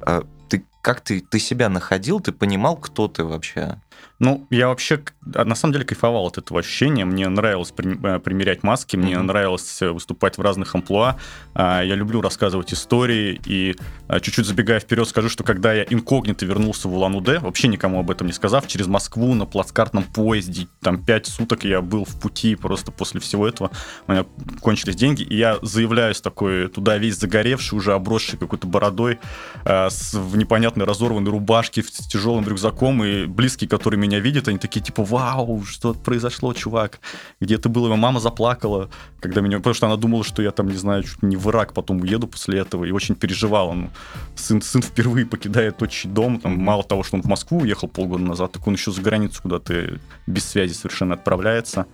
А 0.00 0.24
ты 0.48 0.64
как 0.80 1.00
ты, 1.00 1.20
ты 1.20 1.38
себя 1.38 1.68
находил, 1.68 2.20
ты 2.20 2.32
понимал, 2.32 2.76
кто 2.76 3.08
ты 3.08 3.24
вообще? 3.24 3.78
Ну, 4.22 4.46
я 4.50 4.68
вообще, 4.68 5.02
а, 5.34 5.44
на 5.44 5.56
самом 5.56 5.72
деле, 5.72 5.84
кайфовал 5.84 6.28
от 6.28 6.38
этого 6.38 6.60
ощущения. 6.60 7.04
Мне 7.04 7.28
нравилось 7.28 7.74
э, 7.76 8.20
примерять 8.20 8.62
маски, 8.62 8.96
мне 8.96 9.14
mm-hmm. 9.14 9.22
нравилось 9.22 9.82
э, 9.82 9.90
выступать 9.90 10.38
в 10.38 10.40
разных 10.40 10.76
амплуа. 10.76 11.16
А, 11.54 11.82
я 11.82 11.96
люблю 11.96 12.20
рассказывать 12.20 12.72
истории. 12.72 13.40
И 13.46 13.74
а, 14.06 14.20
чуть-чуть 14.20 14.46
забегая 14.46 14.78
вперед, 14.78 15.08
скажу, 15.08 15.28
что 15.28 15.42
когда 15.42 15.72
я 15.72 15.82
инкогнито 15.82 16.46
вернулся 16.46 16.86
в 16.86 16.94
Улан-Удэ, 16.94 17.40
вообще 17.40 17.66
никому 17.66 17.98
об 17.98 18.12
этом 18.12 18.28
не 18.28 18.32
сказав, 18.32 18.68
через 18.68 18.86
Москву 18.86 19.34
на 19.34 19.44
плацкартном 19.44 20.04
поезде, 20.04 20.68
там 20.80 21.04
пять 21.04 21.26
суток 21.26 21.64
я 21.64 21.80
был 21.80 22.04
в 22.04 22.20
пути 22.20 22.54
просто 22.54 22.92
после 22.92 23.20
всего 23.20 23.48
этого. 23.48 23.72
У 24.06 24.12
меня 24.12 24.24
кончились 24.60 24.94
деньги, 24.94 25.22
и 25.24 25.36
я 25.36 25.58
заявляюсь 25.62 26.20
такой 26.20 26.68
туда 26.68 26.96
весь 26.96 27.18
загоревший, 27.18 27.76
уже 27.76 27.92
обросший 27.92 28.38
какой-то 28.38 28.68
бородой, 28.68 29.18
с, 29.64 30.14
в 30.14 30.36
непонятной 30.36 30.86
разорванной 30.86 31.32
рубашке, 31.32 31.82
с 31.82 32.06
тяжелым 32.06 32.46
рюкзаком, 32.46 33.02
и 33.02 33.26
близкие, 33.26 33.68
которые 33.68 33.81
меня 33.90 34.12
меня 34.12 34.20
видят, 34.20 34.48
они 34.48 34.58
такие, 34.58 34.80
типа, 34.80 35.04
вау, 35.04 35.64
что 35.64 35.94
произошло, 35.94 36.52
чувак? 36.52 37.00
Где 37.40 37.56
ты 37.56 37.68
был? 37.68 37.86
Его 37.86 37.96
мама 37.96 38.20
заплакала, 38.20 38.90
когда 39.20 39.40
меня... 39.40 39.58
Потому 39.58 39.74
что 39.74 39.86
она 39.86 39.96
думала, 39.96 40.24
что 40.24 40.42
я 40.42 40.50
там, 40.50 40.68
не 40.68 40.76
знаю, 40.76 41.02
чуть 41.02 41.22
не 41.22 41.36
в 41.36 41.48
Ирак 41.48 41.72
потом 41.72 42.00
уеду 42.00 42.26
после 42.26 42.58
этого, 42.60 42.84
и 42.84 42.90
очень 42.90 43.14
переживала. 43.14 43.72
Ну, 43.72 43.90
сын, 44.36 44.60
сын 44.60 44.82
впервые 44.82 45.24
покидает 45.24 45.82
отчий 45.82 46.10
дом, 46.10 46.40
там, 46.40 46.58
мало 46.58 46.82
того, 46.82 47.02
что 47.02 47.16
он 47.16 47.22
в 47.22 47.26
Москву 47.26 47.60
уехал 47.60 47.88
полгода 47.88 48.22
назад, 48.22 48.52
так 48.52 48.66
он 48.66 48.74
еще 48.74 48.92
за 48.92 49.00
границу 49.00 49.42
куда-то 49.42 49.98
без 50.26 50.44
связи 50.44 50.74
совершенно 50.74 51.14
отправляется. 51.14 51.86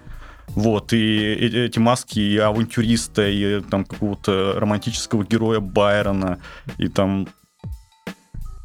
Вот, 0.49 0.93
и 0.95 1.35
эти 1.35 1.79
маски 1.79 2.19
и 2.19 2.39
авантюриста, 2.39 3.29
и 3.29 3.61
там 3.61 3.85
какого-то 3.85 4.55
романтического 4.57 5.23
героя 5.25 5.61
Байрона, 5.61 6.39
и 6.79 6.89
там 6.89 7.29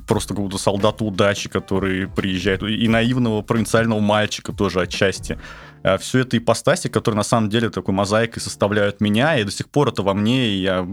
просто 0.07 0.33
какого-то 0.33 0.57
солдата 0.57 1.03
удачи, 1.03 1.49
который 1.49 2.07
приезжает, 2.07 2.63
и 2.63 2.87
наивного 2.87 3.41
провинциального 3.41 3.99
мальчика 3.99 4.53
тоже 4.53 4.81
отчасти. 4.81 5.37
А 5.83 5.97
Все 5.97 6.19
это 6.19 6.37
ипостаси, 6.37 6.87
которые 6.87 7.17
на 7.17 7.23
самом 7.23 7.49
деле 7.49 7.69
такой 7.69 7.93
мозаикой 7.93 8.41
составляют 8.41 9.01
меня, 9.01 9.37
и 9.37 9.43
до 9.43 9.51
сих 9.51 9.69
пор 9.69 9.89
это 9.89 10.01
во 10.01 10.13
мне, 10.13 10.47
и 10.47 10.61
я 10.61 10.87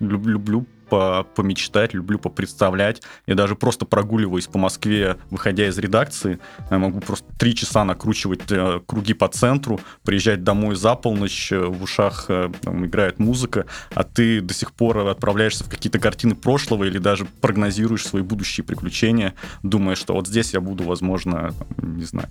люблю 0.00 0.66
по 0.92 1.26
помечтать, 1.34 1.94
люблю 1.94 2.18
попредставлять. 2.18 3.00
Я 3.26 3.34
даже 3.34 3.56
просто 3.56 3.86
прогуливаюсь 3.86 4.46
по 4.46 4.58
Москве, 4.58 5.16
выходя 5.30 5.66
из 5.66 5.78
редакции, 5.78 6.38
я 6.70 6.78
могу 6.78 7.00
просто 7.00 7.26
три 7.38 7.54
часа 7.54 7.82
накручивать 7.84 8.42
э, 8.50 8.80
круги 8.84 9.14
по 9.14 9.28
центру, 9.28 9.80
приезжать 10.04 10.44
домой 10.44 10.76
за 10.76 10.94
полночь, 10.94 11.50
э, 11.50 11.64
в 11.64 11.82
ушах 11.82 12.26
э, 12.28 12.50
там, 12.60 12.84
играет 12.84 13.18
музыка, 13.18 13.64
а 13.94 14.04
ты 14.04 14.42
до 14.42 14.52
сих 14.52 14.72
пор 14.72 14.98
отправляешься 14.98 15.64
в 15.64 15.70
какие-то 15.70 15.98
картины 15.98 16.34
прошлого 16.34 16.84
или 16.84 16.98
даже 16.98 17.24
прогнозируешь 17.40 18.06
свои 18.06 18.22
будущие 18.22 18.62
приключения, 18.62 19.32
думая, 19.62 19.94
что 19.94 20.12
вот 20.12 20.28
здесь 20.28 20.52
я 20.52 20.60
буду, 20.60 20.84
возможно, 20.84 21.54
там, 21.58 21.96
не 21.96 22.04
знаю, 22.04 22.28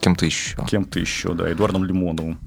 Кем-то 0.00 0.26
еще. 0.26 0.64
Кем-то 0.66 0.98
еще, 0.98 1.34
да, 1.34 1.50
Эдуардом 1.50 1.84
Лимоновым. 1.84 2.38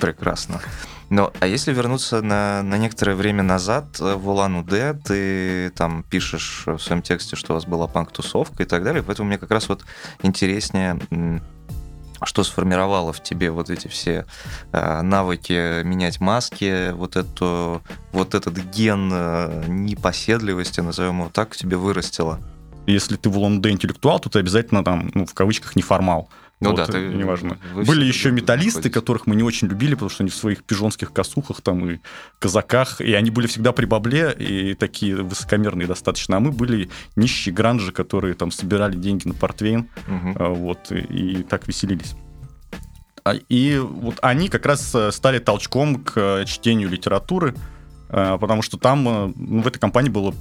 Прекрасно. 0.00 0.60
Но, 1.08 1.32
а 1.38 1.46
если 1.46 1.72
вернуться 1.72 2.20
на, 2.20 2.62
на 2.62 2.78
некоторое 2.78 3.14
время 3.14 3.44
назад 3.44 4.00
э, 4.00 4.14
в 4.14 4.28
Улан-Удэ, 4.28 4.94
ты 5.04 5.70
там 5.70 6.02
пишешь 6.02 6.64
в 6.66 6.78
своем 6.78 7.02
тексте, 7.02 7.36
что 7.36 7.52
у 7.52 7.54
вас 7.54 7.64
была 7.64 7.86
панк-тусовка 7.86 8.64
и 8.64 8.66
так 8.66 8.82
далее, 8.82 9.04
поэтому 9.04 9.28
мне 9.28 9.38
как 9.38 9.52
раз 9.52 9.68
вот 9.68 9.84
интереснее, 10.22 10.98
что 12.22 12.42
сформировало 12.42 13.12
в 13.12 13.22
тебе 13.22 13.52
вот 13.52 13.70
эти 13.70 13.86
все 13.86 14.26
э, 14.72 15.02
навыки 15.02 15.84
менять 15.84 16.20
маски, 16.20 16.90
вот, 16.92 17.14
эту, 17.14 17.82
вот 18.10 18.34
этот 18.34 18.56
ген 18.74 19.10
э, 19.12 19.64
непоседливости, 19.68 20.80
назовем 20.80 21.20
его 21.20 21.30
так, 21.32 21.54
в 21.54 21.56
тебе 21.56 21.76
вырастило? 21.76 22.40
Если 22.86 23.16
ты 23.16 23.28
в 23.28 23.38
Улан-Удэ 23.38 23.70
интеллектуал, 23.70 24.18
то 24.18 24.28
ты 24.28 24.40
обязательно 24.40 24.82
там, 24.82 25.10
ну, 25.14 25.26
в 25.26 25.34
кавычках, 25.34 25.76
неформал. 25.76 26.28
Ну 26.60 26.70
вот, 26.70 26.76
да, 26.76 26.86
ты, 26.86 26.98
неважно. 27.00 27.58
Были 27.74 28.04
еще 28.04 28.30
металлисты, 28.30 28.78
находитесь. 28.78 28.94
которых 28.94 29.26
мы 29.26 29.36
не 29.36 29.42
очень 29.42 29.68
любили, 29.68 29.92
потому 29.92 30.08
что 30.08 30.22
они 30.22 30.30
в 30.30 30.34
своих 30.34 30.64
пижонских 30.64 31.12
косухах 31.12 31.60
там 31.60 31.90
и 31.90 31.98
казаках, 32.38 33.02
и 33.02 33.12
они 33.12 33.30
были 33.30 33.46
всегда 33.46 33.72
при 33.72 33.84
бабле, 33.84 34.34
и 34.38 34.74
такие 34.74 35.16
высокомерные 35.16 35.86
достаточно. 35.86 36.38
А 36.38 36.40
мы 36.40 36.52
были 36.52 36.88
нищие 37.14 37.54
гранжи, 37.54 37.92
которые 37.92 38.34
там 38.34 38.50
собирали 38.50 38.96
деньги 38.96 39.28
на 39.28 39.34
портвейн, 39.34 39.90
угу. 40.08 40.54
вот, 40.54 40.90
и, 40.92 41.40
и 41.40 41.42
так 41.42 41.68
веселились. 41.68 42.14
А, 43.26 43.34
и 43.34 43.78
вот 43.78 44.18
они 44.22 44.48
как 44.48 44.64
раз 44.66 44.94
э, 44.94 45.10
стали 45.10 45.40
толчком 45.40 45.96
к 45.96 46.12
э, 46.14 46.44
чтению 46.46 46.88
литературы, 46.88 47.56
э, 48.08 48.38
потому 48.40 48.62
что 48.62 48.78
там 48.78 49.02
ну, 49.02 49.62
в 49.62 49.66
этой 49.66 49.80
компании 49.80 50.10
было 50.10 50.32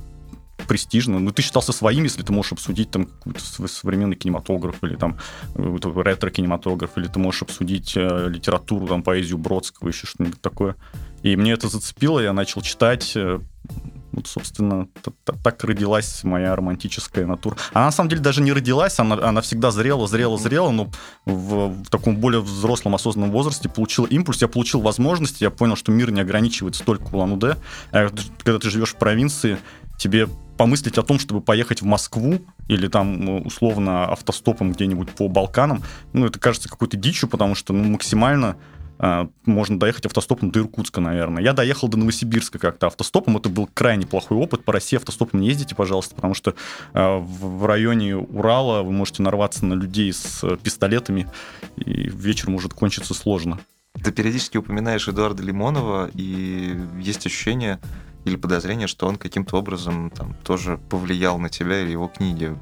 престижно. 0.67 1.19
Ну, 1.19 1.31
ты 1.31 1.41
считался 1.41 1.71
своим, 1.71 2.03
если 2.03 2.23
ты 2.23 2.31
можешь 2.33 2.53
обсудить 2.53 2.91
там 2.91 3.05
какой-то 3.05 3.67
современный 3.67 4.15
кинематограф 4.15 4.83
или 4.83 4.95
там 4.95 5.17
ретро-кинематограф, 5.55 6.97
или 6.97 7.07
ты 7.07 7.19
можешь 7.19 7.43
обсудить 7.43 7.93
э, 7.95 8.27
литературу, 8.29 8.87
там, 8.87 9.03
поэзию 9.03 9.37
Бродского, 9.37 9.89
еще 9.89 10.07
что-нибудь 10.07 10.41
такое. 10.41 10.75
И 11.23 11.35
мне 11.35 11.53
это 11.53 11.67
зацепило, 11.67 12.19
я 12.19 12.33
начал 12.33 12.61
читать. 12.61 13.13
Э, 13.15 13.39
вот, 14.15 14.27
собственно, 14.27 14.87
так 15.43 15.63
родилась 15.65 16.23
моя 16.23 16.55
романтическая 16.55 17.25
натура. 17.25 17.57
Она, 17.73 17.85
на 17.85 17.91
самом 17.91 18.09
деле, 18.09 18.21
даже 18.21 18.41
не 18.41 18.53
родилась, 18.53 18.97
она, 18.97 19.15
она 19.15 19.41
всегда 19.41 19.71
зрела, 19.71 20.07
зрела, 20.07 20.37
зрела, 20.37 20.71
но 20.71 20.89
в, 21.25 21.83
в 21.83 21.89
таком 21.89 22.15
более 22.15 22.39
взрослом, 22.39 22.95
осознанном 22.95 23.31
возрасте 23.31 23.67
получила 23.67 24.05
импульс, 24.05 24.41
я 24.41 24.47
получил 24.47 24.79
возможность, 24.79 25.41
я 25.41 25.49
понял, 25.49 25.75
что 25.75 25.91
мир 25.91 26.11
не 26.11 26.21
ограничивается 26.21 26.85
только 26.85 27.13
Улан-Удэ. 27.13 27.57
А 27.91 28.09
когда 28.41 28.59
ты 28.59 28.69
живешь 28.69 28.93
в 28.93 28.95
провинции, 28.95 29.57
тебе 29.97 30.29
помыслить 30.57 30.97
о 30.97 31.03
том, 31.03 31.19
чтобы 31.19 31.41
поехать 31.41 31.81
в 31.81 31.85
Москву 31.85 32.39
или 32.67 32.87
там 32.87 33.19
ну, 33.19 33.39
условно 33.39 34.05
автостопом 34.05 34.71
где-нибудь 34.71 35.09
по 35.11 35.27
Балканам, 35.27 35.83
ну, 36.13 36.27
это 36.27 36.39
кажется 36.39 36.69
какой-то 36.69 36.97
дичью, 36.97 37.29
потому 37.29 37.55
что 37.55 37.73
ну, 37.73 37.83
максимально 37.83 38.57
э, 38.99 39.27
можно 39.45 39.79
доехать 39.79 40.05
автостопом 40.05 40.51
до 40.51 40.61
Иркутска, 40.61 41.01
наверное. 41.01 41.43
Я 41.43 41.53
доехал 41.53 41.87
до 41.87 41.97
Новосибирска 41.97 42.59
как-то 42.59 42.87
автостопом, 42.87 43.37
это 43.37 43.49
был 43.49 43.67
крайне 43.73 44.07
плохой 44.07 44.37
опыт. 44.37 44.63
По 44.63 44.73
России 44.73 44.97
автостопом 44.97 45.41
не 45.41 45.47
ездите, 45.47 45.75
пожалуйста, 45.75 46.15
потому 46.15 46.33
что 46.33 46.55
э, 46.93 47.17
в 47.17 47.65
районе 47.65 48.15
Урала 48.15 48.83
вы 48.83 48.91
можете 48.91 49.23
нарваться 49.23 49.65
на 49.65 49.73
людей 49.73 50.11
с 50.13 50.43
пистолетами, 50.57 51.29
и 51.77 52.09
вечер 52.09 52.49
может 52.49 52.73
кончиться 52.73 53.13
сложно. 53.13 53.59
Ты 54.03 54.11
периодически 54.11 54.57
упоминаешь 54.57 55.07
Эдуарда 55.07 55.41
Лимонова, 55.41 56.09
и 56.13 56.77
есть 56.99 57.25
ощущение, 57.25 57.79
или 58.25 58.35
подозрение, 58.35 58.87
что 58.87 59.07
он 59.07 59.17
каким-то 59.17 59.57
образом 59.57 60.09
там 60.09 60.35
тоже 60.43 60.79
повлиял 60.89 61.37
на 61.37 61.49
тебя 61.49 61.81
или 61.81 61.91
его 61.91 62.07
книги. 62.07 62.55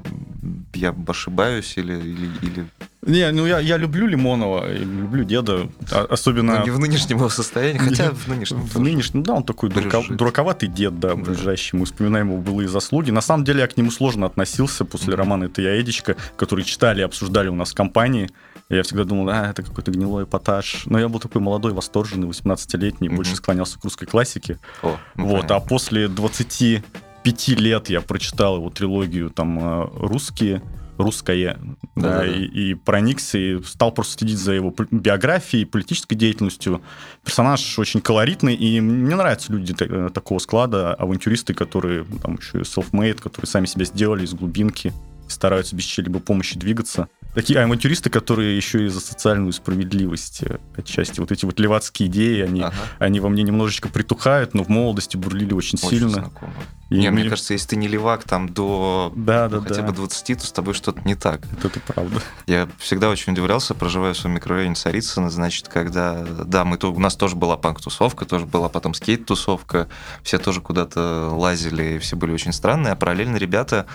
Я 0.74 0.94
ошибаюсь 1.06 1.76
или... 1.76 1.94
или, 1.94 2.30
или... 2.42 2.66
Не, 3.06 3.30
ну 3.32 3.46
я, 3.46 3.58
я 3.58 3.76
люблю 3.76 4.06
Лимонова, 4.06 4.70
люблю 4.72 5.24
деда, 5.24 5.68
а, 5.90 6.06
особенно... 6.10 6.58
Ну, 6.58 6.64
не 6.64 6.70
в 6.70 6.78
нынешнем 6.78 7.16
его 7.16 7.28
состоянии, 7.28 7.78
хотя 7.88 8.10
в 8.10 8.28
нынешнем 8.28 8.60
В 8.62 8.78
нынешнем, 8.78 9.22
да, 9.22 9.34
он 9.34 9.44
такой 9.44 9.70
дураков, 9.70 10.08
дураковатый 10.08 10.68
дед, 10.68 11.00
да, 11.00 11.16
ближайший. 11.16 11.76
Мы 11.76 11.86
вспоминаем 11.86 12.30
его 12.30 12.40
былые 12.40 12.68
заслуги. 12.68 13.10
На 13.10 13.22
самом 13.22 13.44
деле 13.44 13.60
я 13.60 13.66
к 13.66 13.76
нему 13.76 13.90
сложно 13.90 14.26
относился 14.26 14.84
после 14.84 15.14
романа 15.14 15.44
«Это 15.44 15.62
я, 15.62 15.80
Эдичка», 15.80 16.16
который 16.36 16.64
читали 16.64 17.00
и 17.00 17.04
обсуждали 17.04 17.48
у 17.48 17.54
нас 17.54 17.72
в 17.72 17.74
компании. 17.74 18.30
Я 18.70 18.82
всегда 18.82 19.04
думал, 19.04 19.28
а, 19.28 19.50
это 19.50 19.62
какой-то 19.62 19.90
гнилой 19.90 20.24
эпатаж. 20.24 20.84
Но 20.86 20.98
я 20.98 21.08
был 21.08 21.20
такой 21.20 21.40
молодой, 21.40 21.72
восторженный, 21.72 22.28
18-летний, 22.28 23.08
mm-hmm. 23.08 23.16
больше 23.16 23.36
склонялся 23.36 23.78
к 23.78 23.84
русской 23.84 24.06
классике. 24.06 24.58
Oh, 24.82 24.96
ну, 25.16 25.26
вот, 25.26 25.42
понятно. 25.42 25.56
а 25.56 25.60
после 25.60 26.08
25 26.08 27.48
лет 27.48 27.90
я 27.90 28.00
прочитал 28.00 28.56
его 28.56 28.70
трилогию 28.70 29.30
там 29.30 29.58
э, 29.58 29.88
«Русские», 29.96 30.62
русское, 30.96 31.58
да, 31.96 32.18
да, 32.18 32.26
и, 32.26 32.44
и 32.44 32.74
проникся, 32.74 33.36
и 33.38 33.62
стал 33.62 33.92
просто 33.92 34.18
следить 34.18 34.38
за 34.38 34.52
его 34.52 34.72
биографией, 34.90 35.66
политической 35.66 36.14
деятельностью. 36.14 36.82
Персонаж 37.24 37.78
очень 37.78 38.00
колоритный, 38.00 38.54
и 38.54 38.80
мне 38.80 39.16
нравятся 39.16 39.52
люди 39.52 39.74
э, 39.78 40.10
такого 40.14 40.38
склада, 40.38 40.94
авантюристы, 40.94 41.52
которые 41.52 42.04
там 42.22 42.36
еще 42.36 42.58
self-made, 42.58 43.20
которые 43.20 43.48
сами 43.48 43.66
себя 43.66 43.84
сделали 43.84 44.24
из 44.24 44.34
глубинки, 44.34 44.92
стараются 45.28 45.74
без 45.74 45.84
чьей-либо 45.84 46.20
помощи 46.20 46.58
двигаться 46.58 47.08
такие 47.34 47.60
авантюристы, 47.60 48.10
которые 48.10 48.56
еще 48.56 48.86
и 48.86 48.88
за 48.88 49.00
социальную 49.00 49.52
справедливость 49.52 50.42
э, 50.42 50.58
отчасти. 50.76 51.20
Вот 51.20 51.32
эти 51.32 51.44
вот 51.44 51.58
левацкие 51.58 52.08
идеи, 52.08 52.42
они, 52.42 52.62
ага. 52.62 52.74
они 52.98 53.20
во 53.20 53.28
мне 53.28 53.42
немножечко 53.42 53.88
притухают, 53.88 54.54
но 54.54 54.62
в 54.62 54.68
молодости 54.68 55.16
бурлили 55.16 55.52
очень, 55.52 55.78
очень 55.82 55.90
сильно. 55.90 56.10
Знакомо. 56.10 56.52
И 56.90 56.98
не, 56.98 57.10
мне... 57.10 57.28
кажется, 57.28 57.54
если 57.54 57.68
ты 57.68 57.76
не 57.76 57.88
левак 57.88 58.24
там 58.24 58.48
до 58.48 59.12
да, 59.16 59.48
да, 59.48 59.60
хотя 59.60 59.82
да. 59.82 59.88
бы 59.88 59.92
20, 59.92 60.38
то 60.38 60.46
с 60.46 60.52
тобой 60.52 60.74
что-то 60.74 61.00
не 61.04 61.14
так. 61.14 61.40
Это, 61.52 61.68
это 61.68 61.80
правда. 61.80 62.20
Я 62.46 62.68
всегда 62.78 63.08
очень 63.08 63.32
удивлялся, 63.32 63.74
проживая 63.74 64.12
в 64.12 64.18
своем 64.18 64.36
микрорайоне 64.36 64.74
Царицына, 64.74 65.30
значит, 65.30 65.68
когда, 65.68 66.22
да, 66.22 66.64
мы 66.64 66.76
то, 66.76 66.92
у 66.92 66.98
нас 66.98 67.16
тоже 67.16 67.36
была 67.36 67.56
панк-тусовка, 67.56 68.26
тоже 68.26 68.46
была 68.46 68.68
потом 68.68 68.92
скейт-тусовка, 68.94 69.88
все 70.22 70.38
тоже 70.38 70.60
куда-то 70.60 71.30
лазили, 71.32 71.98
все 71.98 72.16
были 72.16 72.32
очень 72.32 72.52
странные, 72.52 72.92
а 72.92 72.96
параллельно 72.96 73.36
ребята 73.36 73.86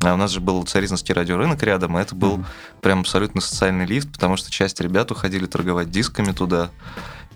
а 0.00 0.14
у 0.14 0.16
нас 0.16 0.30
же 0.30 0.40
был 0.40 0.62
Царицынский 0.64 1.12
радиорынок 1.12 1.62
рядом, 1.62 1.98
и 1.98 2.00
это 2.00 2.14
был 2.14 2.38
mm-hmm. 2.38 2.80
прям 2.82 3.00
абсолютно 3.00 3.40
социальный 3.40 3.84
лифт, 3.84 4.12
потому 4.12 4.36
что 4.36 4.50
часть 4.50 4.80
ребят 4.80 5.10
уходили 5.10 5.46
торговать 5.46 5.90
дисками 5.90 6.32
туда 6.32 6.70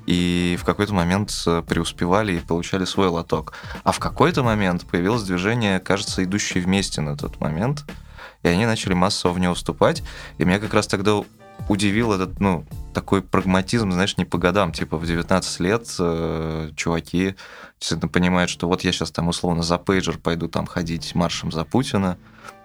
и 0.06 0.56
в 0.60 0.64
какой-то 0.64 0.94
момент 0.94 1.32
э, 1.46 1.62
преуспевали 1.66 2.34
и 2.34 2.40
получали 2.40 2.84
свой 2.84 3.08
лоток. 3.08 3.52
А 3.84 3.92
в 3.92 3.98
какой-то 3.98 4.42
момент 4.42 4.86
появилось 4.86 5.22
движение, 5.22 5.80
кажется, 5.80 6.24
идущее 6.24 6.62
вместе 6.62 7.00
на 7.00 7.16
тот 7.16 7.40
момент, 7.40 7.84
и 8.42 8.48
они 8.48 8.66
начали 8.66 8.94
массово 8.94 9.32
в 9.32 9.38
него 9.38 9.54
вступать, 9.54 10.02
и 10.38 10.44
меня 10.44 10.58
как 10.58 10.74
раз 10.74 10.86
тогда 10.86 11.22
удивил 11.68 12.12
этот, 12.12 12.40
ну, 12.40 12.64
такой 12.92 13.22
прагматизм, 13.22 13.92
знаешь, 13.92 14.16
не 14.16 14.24
по 14.24 14.38
годам, 14.38 14.72
типа 14.72 14.96
в 14.96 15.06
19 15.06 15.60
лет 15.60 15.94
э, 15.98 16.70
чуваки 16.76 17.36
действительно 17.78 18.08
понимают, 18.08 18.50
что 18.50 18.68
вот 18.68 18.82
я 18.82 18.92
сейчас 18.92 19.10
там 19.10 19.28
условно 19.28 19.62
за 19.62 19.78
пейджер 19.78 20.18
пойду 20.18 20.48
там 20.48 20.66
ходить 20.66 21.14
маршем 21.14 21.52
за 21.52 21.64
Путина, 21.64 22.18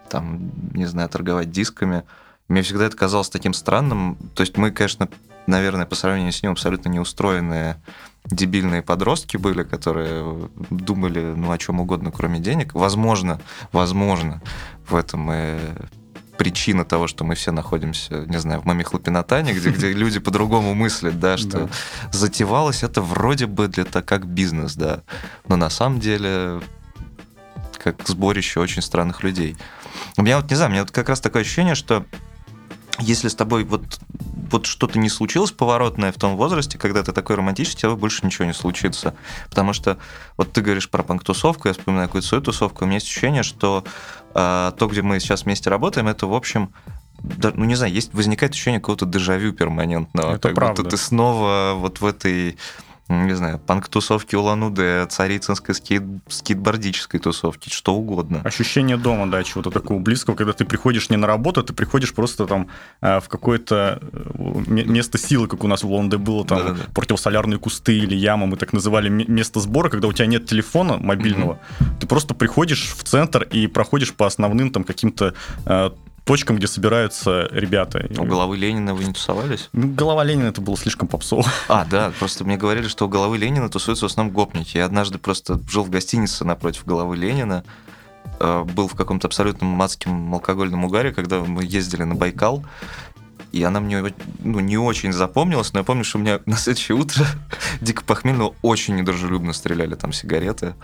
там, 0.09 0.51
не 0.73 0.85
знаю, 0.85 1.09
торговать 1.09 1.51
дисками. 1.51 2.03
Мне 2.47 2.61
всегда 2.61 2.85
это 2.85 2.95
казалось 2.95 3.29
таким 3.29 3.53
странным. 3.53 4.17
То 4.35 4.41
есть 4.41 4.57
мы, 4.57 4.71
конечно, 4.71 5.09
наверное, 5.47 5.85
по 5.85 5.95
сравнению 5.95 6.31
с 6.31 6.43
ним 6.43 6.51
абсолютно 6.51 6.89
неустроенные 6.89 7.77
дебильные 8.25 8.81
подростки 8.81 9.37
были, 9.37 9.63
которые 9.63 10.49
думали, 10.69 11.33
ну, 11.35 11.51
о 11.51 11.57
чем 11.57 11.79
угодно, 11.79 12.11
кроме 12.11 12.39
денег. 12.39 12.73
Возможно, 12.73 13.39
возможно, 13.71 14.41
в 14.87 14.95
этом 14.95 15.31
и 15.31 15.57
причина 16.37 16.85
того, 16.85 17.07
что 17.07 17.23
мы 17.23 17.35
все 17.35 17.51
находимся, 17.51 18.25
не 18.27 18.37
знаю, 18.37 18.61
в 18.61 18.65
Мамихлопинатане, 18.65 19.53
где, 19.53 19.69
где 19.69 19.91
люди 19.93 20.19
по-другому 20.19 20.73
мыслят, 20.75 21.19
да, 21.19 21.37
что 21.37 21.65
да. 21.65 21.69
затевалось 22.11 22.83
это 22.83 23.01
вроде 23.01 23.47
бы 23.47 23.67
для 23.67 23.85
так 23.85 24.05
как 24.05 24.25
бизнес, 24.27 24.75
да, 24.75 25.01
но 25.47 25.55
на 25.55 25.69
самом 25.69 25.99
деле 25.99 26.61
как 27.77 28.07
сборище 28.07 28.59
очень 28.59 28.81
странных 28.81 29.23
людей. 29.23 29.57
У 30.17 30.21
меня 30.21 30.37
вот, 30.37 30.49
не 30.49 30.55
знаю, 30.55 30.69
у 30.69 30.73
меня 30.73 30.83
вот 30.83 30.91
как 30.91 31.09
раз 31.09 31.21
такое 31.21 31.41
ощущение, 31.41 31.75
что 31.75 32.05
если 32.99 33.27
с 33.27 33.35
тобой 33.35 33.63
вот 33.63 33.99
вот 34.51 34.65
что-то 34.65 34.99
не 34.99 35.09
случилось 35.09 35.51
поворотное 35.51 36.11
в 36.11 36.15
том 36.15 36.35
возрасте, 36.35 36.77
когда 36.77 37.03
ты 37.03 37.11
такой 37.11 37.35
романтичный, 37.35 37.81
тебе 37.81 37.95
больше 37.95 38.25
ничего 38.25 38.45
не 38.45 38.53
случится. 38.53 39.15
Потому 39.49 39.73
что 39.73 39.97
вот 40.37 40.51
ты 40.51 40.61
говоришь 40.61 40.89
про 40.89 41.03
панк-тусовку, 41.03 41.67
я 41.67 41.73
вспоминаю 41.73 42.07
какую-то 42.07 42.27
свою 42.27 42.43
тусовку, 42.43 42.83
у 42.83 42.87
меня 42.87 42.95
есть 42.95 43.07
ощущение, 43.07 43.43
что 43.43 43.83
э, 44.33 44.71
то, 44.77 44.87
где 44.87 45.01
мы 45.01 45.19
сейчас 45.19 45.43
вместе 45.43 45.69
работаем, 45.69 46.07
это, 46.07 46.27
в 46.27 46.33
общем, 46.33 46.71
да, 47.19 47.51
ну 47.55 47.65
не 47.65 47.75
знаю, 47.75 47.93
есть 47.93 48.13
возникает 48.13 48.53
ощущение 48.53 48.79
какого-то 48.79 49.05
дежавю 49.05 49.53
перманентного. 49.53 50.33
Это 50.35 50.49
как 50.49 50.55
правда. 50.55 50.83
будто 50.83 50.95
ты 50.95 51.01
снова 51.01 51.73
вот 51.75 51.99
в 51.99 52.05
этой 52.05 52.57
не 53.09 53.35
знаю, 53.35 53.59
панк-тусовки 53.59 54.35
Улан-Удэ, 54.35 55.05
царицынской 55.07 55.73
скейт, 55.75 56.03
скейтбордической 56.27 57.19
тусовки, 57.19 57.69
что 57.69 57.95
угодно. 57.95 58.41
Ощущение 58.43 58.97
дома, 58.97 59.29
да, 59.31 59.43
чего-то 59.43 59.71
такого 59.71 59.99
близкого, 59.99 60.35
когда 60.35 60.53
ты 60.53 60.65
приходишь 60.65 61.09
не 61.09 61.17
на 61.17 61.27
работу, 61.27 61.63
ты 61.63 61.73
приходишь 61.73 62.13
просто 62.13 62.45
там 62.45 62.67
э, 63.01 63.19
в 63.19 63.29
какое-то 63.29 64.01
э, 64.01 64.63
место 64.67 65.17
силы, 65.17 65.47
как 65.47 65.63
у 65.63 65.67
нас 65.67 65.83
в 65.83 65.91
Улан-Удэ 65.91 66.17
было, 66.17 66.45
там 66.45 66.57
Да-да-да. 66.59 66.83
противосолярные 66.93 67.59
кусты 67.59 67.97
или 67.97 68.15
яма, 68.15 68.45
мы 68.45 68.57
так 68.57 68.73
называли 68.73 69.09
место 69.09 69.59
сбора, 69.59 69.89
когда 69.89 70.07
у 70.07 70.13
тебя 70.13 70.25
нет 70.25 70.45
телефона 70.45 70.97
мобильного, 70.97 71.59
mm-hmm. 71.79 71.99
ты 72.01 72.07
просто 72.07 72.33
приходишь 72.33 72.93
в 72.93 73.03
центр 73.03 73.43
и 73.43 73.67
проходишь 73.67 74.13
по 74.13 74.27
основным 74.27 74.71
там 74.71 74.83
каким-то 74.83 75.33
э, 75.65 75.91
точкам, 76.27 76.57
где 76.57 76.67
собираются 76.67 77.47
ребята. 77.51 78.05
У 78.19 78.25
головы 78.25 78.57
Ленина 78.57 78.93
вы 78.93 79.05
не 79.05 79.13
тусовались? 79.13 79.69
Ну, 79.71 79.87
голова 79.87 80.23
Ленина 80.23 80.47
это 80.47 80.61
было 80.61 80.77
слишком 80.77 81.07
попсово. 81.07 81.45
А, 81.69 81.85
да, 81.85 82.11
просто 82.19 82.43
мне 82.43 82.57
говорили, 82.57 82.87
что 82.87 83.05
у 83.05 83.09
головы 83.09 83.37
Ленина 83.37 83.69
тусуются 83.69 84.05
в 84.05 84.11
основном 84.11 84.33
гопники. 84.33 84.77
Я 84.77 84.85
однажды 84.85 85.17
просто 85.17 85.59
жил 85.69 85.83
в 85.83 85.89
гостинице 85.89 86.43
напротив 86.43 86.85
головы 86.85 87.15
Ленина, 87.15 87.63
э, 88.39 88.63
был 88.63 88.87
в 88.87 88.95
каком-то 88.95 89.27
абсолютно 89.27 89.65
мацким 89.67 90.33
алкогольном 90.33 90.85
угаре, 90.85 91.13
когда 91.13 91.39
мы 91.39 91.63
ездили 91.63 92.03
на 92.03 92.15
Байкал, 92.15 92.63
и 93.51 93.63
она 93.63 93.79
мне 93.79 94.03
ну, 94.39 94.59
не 94.59 94.77
очень 94.77 95.13
запомнилась, 95.13 95.73
но 95.73 95.79
я 95.79 95.83
помню, 95.83 96.03
что 96.03 96.17
у 96.17 96.21
меня 96.21 96.39
на 96.45 96.57
следующее 96.57 96.97
утро 96.97 97.25
дико 97.81 98.03
похмельно 98.03 98.51
очень 98.61 98.95
недружелюбно 98.95 99.53
стреляли 99.53 99.95
там 99.95 100.13
сигареты. 100.13 100.75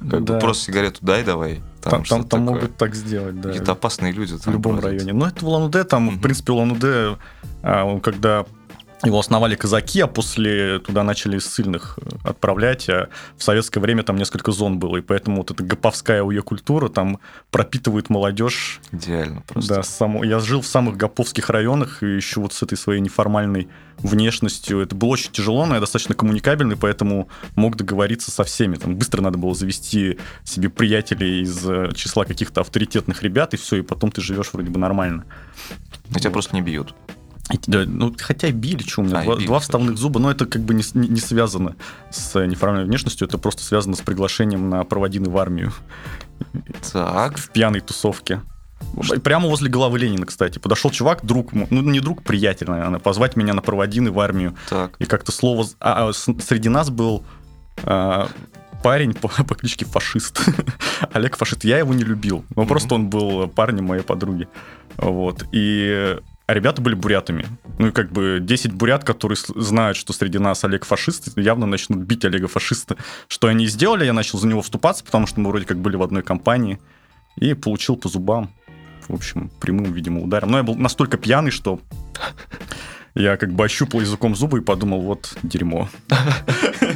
Как 0.00 0.24
да. 0.24 0.34
бы 0.34 0.40
просто 0.40 0.64
сигарету 0.66 0.98
дай 1.02 1.24
давай. 1.24 1.62
Там, 1.82 2.04
там, 2.04 2.24
там 2.24 2.42
могут 2.42 2.76
так 2.76 2.94
сделать, 2.94 3.40
да. 3.40 3.50
Это 3.50 3.72
опасные 3.72 4.12
люди. 4.12 4.34
в 4.34 4.46
любом 4.46 4.76
бродят. 4.76 5.02
районе. 5.02 5.12
Но 5.12 5.26
это 5.26 5.44
в 5.44 5.48
Улан-Удэ, 5.48 5.84
там, 5.84 6.08
mm-hmm. 6.08 6.16
в 6.16 6.20
принципе, 6.20 6.52
Улан-Удэ, 6.52 7.16
а, 7.62 7.98
когда 8.00 8.46
его 9.04 9.18
основали 9.18 9.54
казаки, 9.54 10.00
а 10.00 10.06
после 10.06 10.78
туда 10.78 11.02
начали 11.02 11.38
ссыльных 11.38 11.98
э, 12.00 12.28
отправлять. 12.28 12.88
А 12.88 13.08
в 13.36 13.42
советское 13.42 13.80
время 13.80 14.02
там 14.02 14.16
несколько 14.16 14.52
зон 14.52 14.78
было, 14.78 14.98
и 14.98 15.00
поэтому 15.00 15.38
вот 15.38 15.50
эта 15.50 15.62
гоповская 15.62 16.22
уе 16.22 16.42
культура 16.42 16.88
там 16.88 17.18
пропитывает 17.50 18.10
молодежь. 18.10 18.80
Идеально 18.92 19.42
просто. 19.42 19.76
Да, 19.76 19.82
само... 19.82 20.24
я 20.24 20.38
жил 20.38 20.60
в 20.60 20.66
самых 20.66 20.96
гоповских 20.96 21.50
районах, 21.50 22.02
и 22.02 22.06
еще 22.06 22.40
вот 22.40 22.52
с 22.52 22.62
этой 22.62 22.78
своей 22.78 23.00
неформальной 23.00 23.68
внешностью. 23.98 24.80
Это 24.80 24.94
было 24.94 25.10
очень 25.10 25.32
тяжело, 25.32 25.66
но 25.66 25.74
я 25.74 25.80
достаточно 25.80 26.14
коммуникабельный, 26.14 26.76
поэтому 26.76 27.28
мог 27.54 27.76
договориться 27.76 28.30
со 28.30 28.44
всеми. 28.44 28.76
Там 28.76 28.96
быстро 28.96 29.20
надо 29.20 29.38
было 29.38 29.54
завести 29.54 30.18
себе 30.44 30.68
приятелей 30.68 31.42
из 31.42 31.68
э, 31.68 31.90
числа 31.94 32.24
каких-то 32.24 32.60
авторитетных 32.60 33.22
ребят, 33.22 33.54
и 33.54 33.56
все, 33.56 33.76
и 33.76 33.82
потом 33.82 34.10
ты 34.10 34.20
живешь 34.20 34.50
вроде 34.52 34.70
бы 34.70 34.78
нормально. 34.78 35.24
Но 35.68 36.14
вот. 36.14 36.20
тебя 36.20 36.30
просто 36.30 36.54
не 36.54 36.62
бьют. 36.62 36.94
Ну, 37.66 38.14
хотя 38.18 38.50
били, 38.50 38.82
что 38.82 39.02
у 39.02 39.04
меня, 39.04 39.20
а, 39.20 39.24
два, 39.24 39.36
били, 39.36 39.46
два 39.46 39.58
вставных 39.60 39.96
зуба, 39.96 40.20
но 40.20 40.30
это 40.30 40.46
как 40.46 40.62
бы 40.62 40.74
не, 40.74 40.82
не, 40.94 41.08
не 41.08 41.20
связано 41.20 41.76
с 42.10 42.38
неформальной 42.46 42.86
внешностью, 42.86 43.26
это 43.28 43.38
просто 43.38 43.62
связано 43.62 43.96
с 43.96 44.00
приглашением 44.00 44.70
на 44.70 44.84
проводины 44.84 45.30
в 45.30 45.38
армию. 45.38 45.72
Так. 46.92 47.38
В 47.38 47.50
пьяной 47.50 47.80
тусовке. 47.80 48.42
Что? 49.00 49.18
Прямо 49.20 49.48
возле 49.48 49.70
головы 49.70 49.98
Ленина, 49.98 50.26
кстати. 50.26 50.58
Подошел 50.58 50.90
чувак, 50.90 51.24
друг, 51.24 51.52
ну 51.52 51.82
не 51.82 52.00
друг, 52.00 52.22
приятель, 52.22 52.68
наверное, 52.68 53.00
позвать 53.00 53.36
меня 53.36 53.54
на 53.54 53.62
проводины 53.62 54.10
в 54.10 54.20
армию. 54.20 54.54
Так. 54.68 54.96
И 54.98 55.04
как-то 55.04 55.32
слово... 55.32 55.66
А, 55.80 56.08
а, 56.08 56.12
среди 56.12 56.68
нас 56.68 56.90
был 56.90 57.24
а, 57.84 58.28
парень 58.82 59.14
по, 59.14 59.28
по 59.28 59.54
кличке 59.54 59.84
Фашист. 59.84 60.40
Олег 61.12 61.36
Фашист. 61.36 61.64
Я 61.64 61.78
его 61.78 61.94
не 61.94 62.04
любил. 62.04 62.44
Но 62.54 62.62
mm-hmm. 62.62 62.66
просто 62.66 62.94
он 62.94 63.08
был 63.08 63.48
парнем 63.48 63.86
моей 63.86 64.02
подруги. 64.02 64.48
Вот. 64.96 65.44
И 65.52 66.18
а 66.46 66.54
ребята 66.54 66.82
были 66.82 66.94
бурятами. 66.94 67.46
Ну 67.78 67.88
и 67.88 67.92
как 67.92 68.10
бы 68.10 68.38
10 68.40 68.72
бурят, 68.72 69.04
которые 69.04 69.38
знают, 69.56 69.96
что 69.96 70.12
среди 70.12 70.38
нас 70.38 70.64
Олег 70.64 70.84
фашист, 70.84 71.36
явно 71.38 71.66
начнут 71.66 72.00
бить 72.00 72.24
Олега 72.24 72.48
фашиста. 72.48 72.96
Что 73.28 73.48
они 73.48 73.66
сделали, 73.66 74.04
я 74.04 74.12
начал 74.12 74.38
за 74.38 74.46
него 74.46 74.62
вступаться, 74.62 75.04
потому 75.04 75.26
что 75.26 75.40
мы 75.40 75.50
вроде 75.50 75.66
как 75.66 75.78
были 75.78 75.96
в 75.96 76.02
одной 76.02 76.22
компании. 76.22 76.80
И 77.36 77.54
получил 77.54 77.96
по 77.96 78.08
зубам. 78.08 78.52
В 79.08 79.14
общем, 79.14 79.50
прямым, 79.60 79.92
видимо, 79.92 80.20
ударом. 80.20 80.50
Но 80.50 80.58
я 80.58 80.62
был 80.62 80.74
настолько 80.74 81.16
пьяный, 81.16 81.50
что 81.50 81.80
я 83.14 83.36
как 83.36 83.52
бы 83.52 83.64
ощупал 83.64 84.00
языком 84.00 84.34
зубы 84.34 84.58
и 84.58 84.62
подумал, 84.62 85.00
вот 85.00 85.34
дерьмо. 85.42 85.88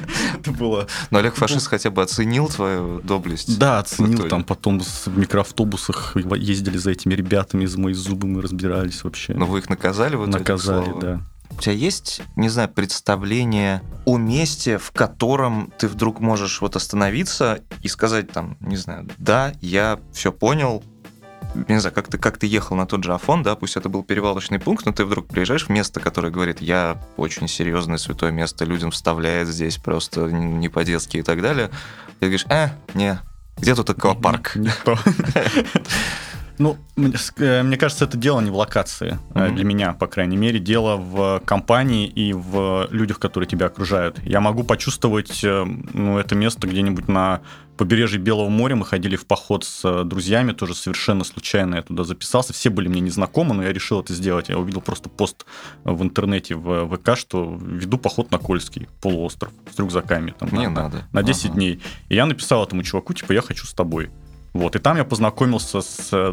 Это 0.47 0.59
было... 0.59 0.87
Но 1.11 1.19
Олег 1.19 1.35
Фашист 1.35 1.67
хотя 1.69 1.91
бы 1.91 2.03
оценил 2.03 2.49
твою 2.49 3.01
доблесть. 3.01 3.59
Да, 3.59 3.81
оценил. 3.81 4.29
Там 4.29 4.45
потом 4.45 4.81
в 4.81 5.19
микроавтобусах 5.19 6.17
ездили 6.17 6.79
за 6.79 6.93
этими 6.93 7.15
ребятами, 7.15 7.67
за 7.67 7.79
мои 7.81 7.95
зубы 7.95 8.27
мы 8.27 8.43
разбирались 8.43 9.05
вообще. 9.05 9.35
Но 9.35 9.47
вы 9.47 9.59
их 9.61 9.69
наказали 9.69 10.17
вот 10.17 10.29
Наказали, 10.29 10.93
да. 11.01 11.21
У 11.51 11.61
тебя 11.61 11.73
есть, 11.73 12.23
не 12.35 12.49
знаю, 12.49 12.69
представление 12.69 13.81
о 14.05 14.19
месте, 14.19 14.79
в 14.79 14.91
котором 14.91 15.73
ты 15.79 15.89
вдруг 15.89 16.21
можешь 16.21 16.61
вот 16.61 16.77
остановиться 16.77 17.61
и 17.83 17.89
сказать 17.89 18.31
там, 18.31 18.57
не 18.61 18.77
знаю, 18.77 19.09
да, 19.19 19.53
я 19.61 19.99
все 20.13 20.33
понял, 20.33 20.83
не 21.69 21.81
знаю, 21.81 21.95
как 21.95 22.09
ты, 22.09 22.19
как 22.19 22.39
ты 22.39 22.47
ехал 22.47 22.77
на 22.77 22.87
тот 22.87 23.05
же 23.05 23.15
Афон, 23.15 23.43
да, 23.43 23.57
пусть 23.57 23.77
это 23.77 23.89
был 23.89 24.03
перевалочный 24.03 24.59
пункт, 24.59 24.87
но 24.87 24.93
ты 24.93 25.05
вдруг 25.05 25.29
приезжаешь 25.29 25.67
в 25.67 25.71
место, 25.71 26.01
которое 26.01 26.31
говорит, 26.31 26.61
я 26.61 27.01
очень 27.17 27.49
серьезное 27.49 27.99
святое 27.99 28.31
место, 28.31 28.65
людям 28.65 28.91
вставляет 28.91 29.49
здесь 29.49 29.79
просто 29.79 30.23
не 30.31 30.69
по-детски 30.69 31.19
и 31.19 31.23
так 31.23 31.43
далее. 31.43 31.71
Ты 32.21 32.27
говоришь, 32.27 32.47
э, 32.49 32.69
не, 32.95 33.19
где 33.59 33.75
тут 33.75 33.91
аквапарк? 33.91 34.57
Не, 34.57 34.67
не 34.67 34.73
Ну, 36.59 36.77
э, 36.97 37.63
мне 37.63 37.77
кажется, 37.77 38.05
это 38.05 38.17
дело 38.17 38.41
не 38.41 38.51
в 38.51 38.57
локации, 38.57 39.19
mm-hmm. 39.35 39.55
для 39.55 39.65
меня, 39.65 39.93
по 39.93 40.07
крайней 40.07 40.37
мере, 40.37 40.59
дело 40.59 40.97
в 40.97 41.43
компании 41.45 42.07
и 42.07 42.33
в 42.33 42.89
людях, 42.91 43.19
которые 43.19 43.49
тебя 43.49 43.67
окружают. 43.67 44.19
Я 44.25 44.41
могу 44.41 44.65
почувствовать 44.65 45.45
э, 45.45 45.65
ну, 45.65 46.19
это 46.19 46.35
место 46.35 46.67
где-нибудь 46.67 47.09
на 47.09 47.43
побережье 47.77 48.19
Белого 48.19 48.49
моря. 48.49 48.77
Мы 48.77 48.87
ходили 48.87 49.17
в 49.17 49.27
поход 49.27 49.65
с 49.65 50.05
друзьями, 50.05 50.53
тоже 50.53 50.75
совершенно 50.75 51.25
случайно 51.25 51.77
я 51.77 51.83
туда 51.83 52.05
записался. 52.05 52.53
Все 52.53 52.71
были 52.71 52.89
мне 52.89 53.01
незнакомы, 53.01 53.55
но 53.55 53.63
я 53.63 53.73
решил 53.73 54.01
это 54.01 54.15
сделать. 54.15 54.49
Я 54.49 54.59
увидел 54.59 54.81
просто 54.81 55.09
пост 55.09 55.45
в 55.85 56.03
интернете, 56.03 56.55
в 56.55 56.89
ВК, 56.97 57.17
что 57.17 57.59
веду 57.61 57.99
поход 57.99 58.31
на 58.31 58.39
Кольский 58.39 58.89
полуостров 59.01 59.53
с 59.71 59.79
рюкзаками. 59.79 60.35
Там, 60.39 60.49
мне 60.53 60.69
на, 60.69 60.85
надо. 60.85 61.09
На 61.13 61.23
10 61.23 61.45
ага. 61.47 61.55
дней. 61.55 61.83
И 62.09 62.15
я 62.15 62.27
написал 62.27 62.65
этому 62.65 62.83
чуваку, 62.83 63.13
типа, 63.13 63.33
я 63.33 63.43
хочу 63.43 63.67
с 63.67 63.75
тобой. 63.75 64.11
Вот, 64.57 64.75
и 64.75 64.79
там 64.79 64.97
я 64.97 65.05
познакомился 65.05 65.81
с 65.81 66.09
э, 66.13 66.33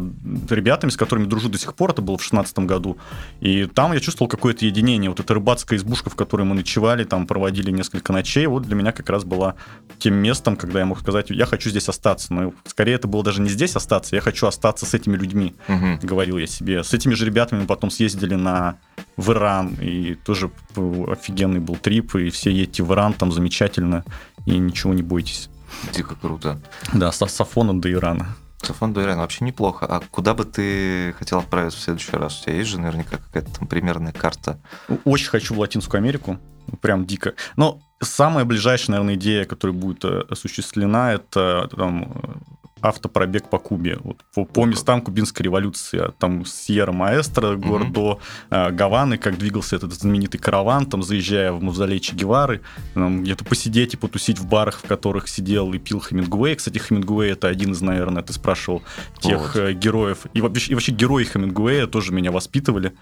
ребятами, 0.50 0.90
с 0.90 0.96
которыми 0.96 1.26
дружу 1.26 1.48
до 1.48 1.58
сих 1.58 1.74
пор, 1.74 1.90
это 1.90 2.00
было 2.00 2.16
в 2.16 2.22
16 2.22 2.58
году, 2.60 2.96
и 3.40 3.66
там 3.66 3.92
я 3.92 4.00
чувствовал 4.00 4.28
какое-то 4.28 4.64
единение. 4.64 5.10
Вот 5.10 5.20
эта 5.20 5.34
рыбацкая 5.34 5.78
избушка, 5.78 6.08
в 6.08 6.16
которой 6.16 6.42
мы 6.42 6.54
ночевали, 6.54 7.04
там 7.04 7.26
проводили 7.26 7.70
несколько 7.70 8.12
ночей, 8.12 8.46
вот 8.46 8.62
для 8.62 8.76
меня 8.76 8.92
как 8.92 9.10
раз 9.10 9.24
была 9.24 9.56
тем 9.98 10.14
местом, 10.14 10.56
когда 10.56 10.80
я 10.80 10.86
мог 10.86 11.00
сказать, 11.00 11.30
я 11.30 11.44
хочу 11.44 11.68
здесь 11.68 11.88
остаться. 11.88 12.32
Но 12.32 12.54
скорее 12.64 12.94
это 12.94 13.08
было 13.08 13.22
даже 13.22 13.42
не 13.42 13.50
здесь 13.50 13.76
остаться, 13.76 14.16
я 14.16 14.22
хочу 14.22 14.46
остаться 14.46 14.86
с 14.86 14.94
этими 14.94 15.16
людьми, 15.16 15.54
угу. 15.68 15.98
говорил 16.02 16.38
я 16.38 16.46
себе. 16.46 16.82
С 16.82 16.94
этими 16.94 17.14
же 17.14 17.26
ребятами 17.26 17.60
мы 17.60 17.66
потом 17.66 17.90
съездили 17.90 18.34
на 18.34 18.78
в 19.16 19.30
Иран, 19.32 19.76
и 19.80 20.14
тоже 20.14 20.50
офигенный 20.74 21.60
был 21.60 21.76
трип, 21.76 22.14
и 22.16 22.30
все 22.30 22.50
едете 22.50 22.82
в 22.82 22.92
Иран, 22.92 23.12
там 23.12 23.30
замечательно, 23.32 24.04
и 24.46 24.56
ничего 24.58 24.94
не 24.94 25.02
бойтесь. 25.02 25.50
Дико 25.92 26.14
круто. 26.14 26.60
Да, 26.92 27.12
с 27.12 27.18
Сафоном 27.18 27.80
до 27.80 27.90
Ирана. 27.92 28.36
Сафон 28.62 28.92
до 28.92 29.02
Ирана 29.02 29.22
вообще 29.22 29.44
неплохо. 29.44 29.86
А 29.86 30.00
куда 30.10 30.34
бы 30.34 30.44
ты 30.44 31.14
хотел 31.18 31.38
отправиться 31.38 31.78
в 31.78 31.82
следующий 31.82 32.16
раз? 32.16 32.40
У 32.40 32.44
тебя 32.44 32.56
есть 32.56 32.70
же 32.70 32.80
наверняка 32.80 33.18
какая-то 33.18 33.52
там 33.58 33.68
примерная 33.68 34.12
карта? 34.12 34.58
Очень 35.04 35.28
хочу 35.28 35.54
в 35.54 35.58
Латинскую 35.58 35.98
Америку. 35.98 36.38
Прям 36.80 37.04
дико. 37.04 37.34
Но 37.56 37.80
самая 38.00 38.44
ближайшая, 38.44 38.92
наверное, 38.92 39.16
идея, 39.16 39.44
которая 39.44 39.76
будет 39.76 40.04
э, 40.04 40.24
осуществлена, 40.30 41.12
это 41.12 41.68
там, 41.76 42.40
автопробег 42.84 43.48
по 43.48 43.58
Кубе. 43.58 43.98
Вот, 44.02 44.18
по, 44.34 44.44
по 44.44 44.66
местам 44.66 45.00
кубинской 45.00 45.44
революции. 45.44 45.98
А 45.98 46.12
там 46.12 46.44
Сьерра 46.44 46.92
Маэстро, 46.92 47.56
город 47.56 47.92
до 47.92 48.20
э, 48.50 48.70
Гаваны, 48.70 49.16
как 49.16 49.38
двигался 49.38 49.76
этот 49.76 49.94
знаменитый 49.94 50.38
караван, 50.38 50.86
там 50.86 51.02
заезжая 51.02 51.52
в 51.52 51.62
мавзолей 51.62 51.98
Че 51.98 52.14
Гевары, 52.14 52.60
где-то 52.94 53.44
посидеть 53.44 53.94
и 53.94 53.96
потусить 53.96 54.38
в 54.38 54.46
барах, 54.46 54.80
в 54.80 54.86
которых 54.86 55.28
сидел 55.28 55.72
и 55.72 55.78
пил 55.78 56.00
Хемингуэй. 56.00 56.56
Кстати, 56.56 56.78
Хемингуэй 56.78 57.32
это 57.32 57.48
один 57.48 57.72
из, 57.72 57.80
наверное, 57.80 58.22
ты 58.22 58.32
спрашивал, 58.34 58.82
тех 59.18 59.54
вот. 59.54 59.56
Э, 59.56 59.72
героев. 59.72 60.26
И 60.34 60.42
вообще, 60.42 60.72
и 60.72 60.74
вообще 60.74 60.92
герои 60.92 61.24
Хемингуэя 61.24 61.86
тоже 61.86 62.12
меня 62.12 62.30
воспитывали. 62.30 62.92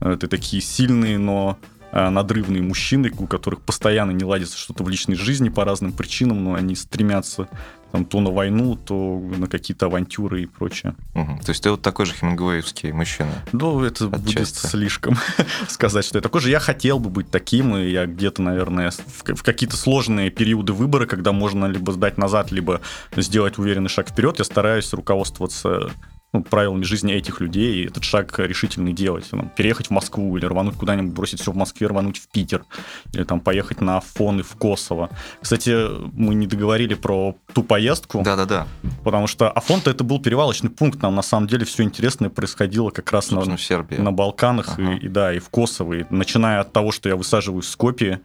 Это 0.00 0.28
такие 0.28 0.62
сильные, 0.62 1.18
но 1.18 1.58
надрывные 1.92 2.62
мужчины, 2.62 3.12
у 3.18 3.26
которых 3.26 3.62
постоянно 3.62 4.12
не 4.12 4.24
ладится 4.24 4.56
что-то 4.56 4.84
в 4.84 4.88
личной 4.88 5.16
жизни 5.16 5.48
по 5.48 5.64
разным 5.64 5.92
причинам, 5.92 6.44
но 6.44 6.54
они 6.54 6.76
стремятся 6.76 7.48
там, 7.92 8.04
то 8.04 8.20
на 8.20 8.30
войну, 8.30 8.76
то 8.76 9.20
на 9.36 9.46
какие-то 9.46 9.86
авантюры 9.86 10.42
и 10.42 10.46
прочее. 10.46 10.94
Угу. 11.14 11.40
То 11.44 11.50
есть 11.50 11.62
ты 11.62 11.70
вот 11.70 11.82
такой 11.82 12.06
же 12.06 12.14
хемингуэевский 12.14 12.92
мужчина? 12.92 13.30
Ну, 13.52 13.82
это 13.82 14.06
Отчасти. 14.06 14.36
будет 14.36 14.48
слишком 14.48 15.16
сказать, 15.68 16.04
что 16.04 16.18
я 16.18 16.22
такой 16.22 16.40
же. 16.40 16.50
Я 16.50 16.60
хотел 16.60 16.98
бы 16.98 17.10
быть 17.10 17.30
таким, 17.30 17.76
и 17.76 17.90
я 17.90 18.06
где-то, 18.06 18.42
наверное, 18.42 18.90
в, 18.90 19.34
в 19.34 19.42
какие-то 19.42 19.76
сложные 19.76 20.30
периоды 20.30 20.72
выбора, 20.72 21.06
когда 21.06 21.32
можно 21.32 21.66
либо 21.66 21.92
сдать 21.92 22.18
назад, 22.18 22.52
либо 22.52 22.80
сделать 23.16 23.58
уверенный 23.58 23.88
шаг 23.88 24.10
вперед, 24.10 24.38
я 24.38 24.44
стараюсь 24.44 24.92
руководствоваться 24.92 25.90
ну, 26.32 26.42
правилами 26.42 26.84
жизни 26.84 27.12
этих 27.12 27.40
людей 27.40 27.82
и 27.82 27.86
этот 27.86 28.04
шаг 28.04 28.38
решительный 28.38 28.92
делать. 28.92 29.28
Там, 29.30 29.50
переехать 29.56 29.88
в 29.88 29.90
Москву 29.90 30.36
или 30.36 30.46
рвануть 30.46 30.76
куда-нибудь, 30.76 31.12
бросить 31.12 31.40
все 31.40 31.50
в 31.52 31.56
Москве, 31.56 31.88
рвануть 31.88 32.18
в 32.18 32.28
Питер. 32.28 32.64
Или 33.12 33.24
там 33.24 33.40
поехать 33.40 33.80
на 33.80 33.98
Афон 33.98 34.40
и 34.40 34.42
в 34.42 34.54
Косово. 34.56 35.10
Кстати, 35.40 35.88
мы 36.12 36.34
не 36.34 36.46
договорили 36.46 36.94
про 36.94 37.36
ту 37.52 37.62
поездку. 37.62 38.22
Да-да-да. 38.22 38.66
Потому 39.02 39.26
что 39.26 39.50
Афон-то 39.50 39.90
это 39.90 40.04
был 40.04 40.20
перевалочный 40.20 40.70
пункт. 40.70 41.02
Нам 41.02 41.14
на 41.14 41.22
самом 41.22 41.48
деле 41.48 41.64
все 41.64 41.82
интересное 41.82 42.30
происходило 42.30 42.90
как 42.90 43.10
раз 43.12 43.30
на, 43.30 43.40
в 43.40 43.60
Сербии. 43.60 43.96
на 43.96 44.12
Балканах 44.12 44.78
ага. 44.78 44.92
и, 44.92 44.98
и, 44.98 45.08
да, 45.08 45.34
и 45.34 45.40
в 45.40 45.48
Косово. 45.48 45.94
И 45.94 46.04
начиная 46.10 46.60
от 46.60 46.72
того, 46.72 46.92
что 46.92 47.08
я 47.08 47.16
высаживаюсь 47.16 47.66
в 47.66 47.70
Скопье, 47.70 48.20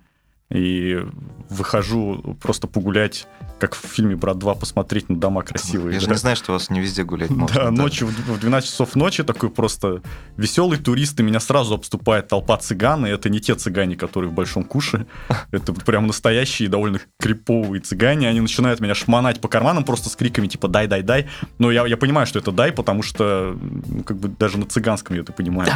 и 0.49 1.03
выхожу 1.49 2.38
просто 2.41 2.67
погулять, 2.67 3.27
как 3.60 3.73
в 3.75 3.79
фильме 3.79 4.15
«Брат 4.15 4.38
2», 4.38 4.60
посмотреть 4.60 5.10
на 5.10 5.17
дома 5.17 5.41
красивые. 5.41 5.95
Я 5.95 5.99
же 5.99 6.10
не 6.10 6.15
знаю, 6.15 6.36
что 6.36 6.51
у 6.51 6.53
вас 6.53 6.69
не 6.69 6.79
везде 6.81 7.03
гулять 7.03 7.29
можно. 7.29 7.65
Да, 7.65 7.71
ночью 7.71 8.08
в 8.08 8.39
12 8.39 8.69
часов 8.69 8.95
ночи 8.95 9.23
такой 9.23 9.49
просто 9.49 10.01
веселый 10.38 10.77
турист, 10.77 11.19
и 11.19 11.23
меня 11.23 11.39
сразу 11.39 11.75
обступает 11.75 12.27
толпа 12.27 12.58
цыган, 12.58 13.05
и 13.05 13.10
это 13.10 13.29
не 13.29 13.39
те 13.39 13.55
цыгане, 13.55 13.95
которые 13.95 14.29
в 14.29 14.34
Большом 14.34 14.63
Куше, 14.63 15.08
это 15.51 15.73
прям 15.73 16.08
настоящие, 16.08 16.69
довольно 16.69 16.99
криповые 17.19 17.81
цыгане, 17.81 18.29
они 18.29 18.41
начинают 18.41 18.79
меня 18.79 18.93
шмонать 18.93 19.41
по 19.41 19.47
карманам 19.47 19.84
просто 19.84 20.10
с 20.10 20.15
криками 20.15 20.47
типа 20.47 20.67
«дай, 20.67 20.88
дай, 20.88 21.01
дай», 21.01 21.27
но 21.58 21.71
я, 21.71 21.86
я 21.88 21.97
понимаю, 21.97 22.27
что 22.27 22.39
это 22.39 22.51
«дай», 22.51 22.71
потому 22.71 23.03
что 23.03 23.58
ну, 23.88 24.03
как 24.03 24.17
бы 24.17 24.27
даже 24.27 24.58
на 24.58 24.65
цыганском 24.65 25.15
я 25.15 25.21
это 25.21 25.34
понимаю. 25.34 25.71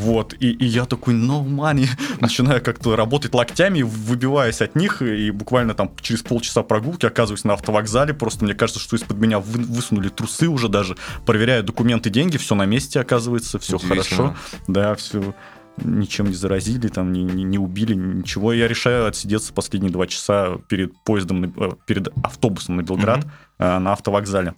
Вот, 0.00 0.34
и, 0.40 0.50
и 0.50 0.64
я 0.64 0.86
такой, 0.86 1.12
no 1.12 1.44
money, 1.44 1.86
начинаю 2.20 2.62
как-то 2.62 2.96
работать 2.96 3.34
локтями, 3.34 3.82
выбиваясь 3.82 4.62
от 4.62 4.74
них, 4.74 5.02
и 5.02 5.30
буквально 5.30 5.74
там 5.74 5.92
через 6.00 6.22
полчаса 6.22 6.62
прогулки 6.62 7.04
оказываюсь 7.04 7.44
на 7.44 7.52
автовокзале, 7.52 8.14
просто 8.14 8.44
мне 8.46 8.54
кажется, 8.54 8.80
что 8.80 8.96
из-под 8.96 9.18
меня 9.18 9.40
вы, 9.40 9.62
высунули 9.62 10.08
трусы 10.08 10.48
уже 10.48 10.68
даже, 10.68 10.96
проверяю 11.26 11.62
документы, 11.64 12.08
деньги, 12.08 12.38
все 12.38 12.54
на 12.54 12.64
месте 12.64 12.98
оказывается, 12.98 13.58
все 13.58 13.76
хорошо, 13.78 14.34
да, 14.68 14.94
все 14.94 15.34
ничем 15.76 16.28
не 16.28 16.34
заразили, 16.34 16.88
там 16.88 17.12
не, 17.12 17.22
не, 17.22 17.44
не 17.44 17.58
убили, 17.58 17.94
ничего. 17.94 18.52
Я 18.52 18.68
решаю 18.68 19.06
отсидеться 19.06 19.52
последние 19.52 19.92
два 19.92 20.06
часа 20.06 20.56
перед 20.68 20.92
поездом, 21.04 21.44
э, 21.44 21.70
перед 21.86 22.08
автобусом 22.22 22.76
на 22.76 22.82
Белград 22.82 23.24
mm-hmm. 23.58 23.78
на 23.78 23.92
автовокзале. 23.92 24.54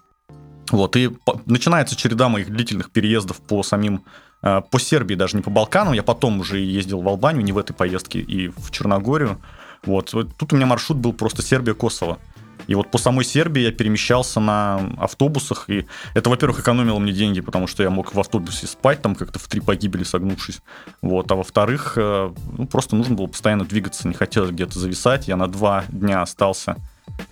Вот, 0.70 0.96
и 0.96 1.10
начинается 1.46 1.94
череда 1.94 2.28
моих 2.28 2.50
длительных 2.50 2.90
переездов 2.90 3.40
по 3.40 3.62
самим 3.62 4.04
по 4.42 4.78
Сербии, 4.78 5.14
даже 5.14 5.36
не 5.36 5.42
по 5.42 5.50
Балканам. 5.50 5.94
Я 5.94 6.02
потом 6.02 6.40
уже 6.40 6.58
ездил 6.58 7.00
в 7.00 7.08
Албанию, 7.08 7.44
не 7.44 7.52
в 7.52 7.58
этой 7.58 7.72
поездке, 7.72 8.18
и 8.18 8.48
в 8.48 8.70
Черногорию. 8.70 9.40
Вот. 9.84 10.10
Тут 10.10 10.52
у 10.52 10.56
меня 10.56 10.66
маршрут 10.66 10.98
был 10.98 11.12
просто 11.12 11.42
Сербия-Косово. 11.42 12.18
И 12.66 12.74
вот 12.74 12.90
по 12.90 12.98
самой 12.98 13.24
Сербии 13.24 13.62
я 13.62 13.72
перемещался 13.72 14.40
на 14.40 14.76
автобусах, 14.98 15.68
и 15.68 15.86
это, 16.14 16.30
во-первых, 16.30 16.60
экономило 16.60 16.98
мне 16.98 17.12
деньги, 17.12 17.40
потому 17.40 17.66
что 17.66 17.82
я 17.82 17.90
мог 17.90 18.14
в 18.14 18.20
автобусе 18.20 18.66
спать, 18.66 19.02
там 19.02 19.14
как-то 19.14 19.38
в 19.38 19.48
три 19.48 19.60
погибели 19.60 20.04
согнувшись. 20.04 20.60
Вот. 21.00 21.30
А 21.32 21.34
во-вторых, 21.34 21.94
э, 21.96 22.32
ну, 22.56 22.66
просто 22.66 22.96
нужно 22.96 23.16
было 23.16 23.26
постоянно 23.26 23.64
двигаться, 23.64 24.06
не 24.06 24.14
хотелось 24.14 24.50
где-то 24.50 24.78
зависать. 24.78 25.28
Я 25.28 25.36
на 25.36 25.48
два 25.48 25.84
дня 25.88 26.22
остался, 26.22 26.76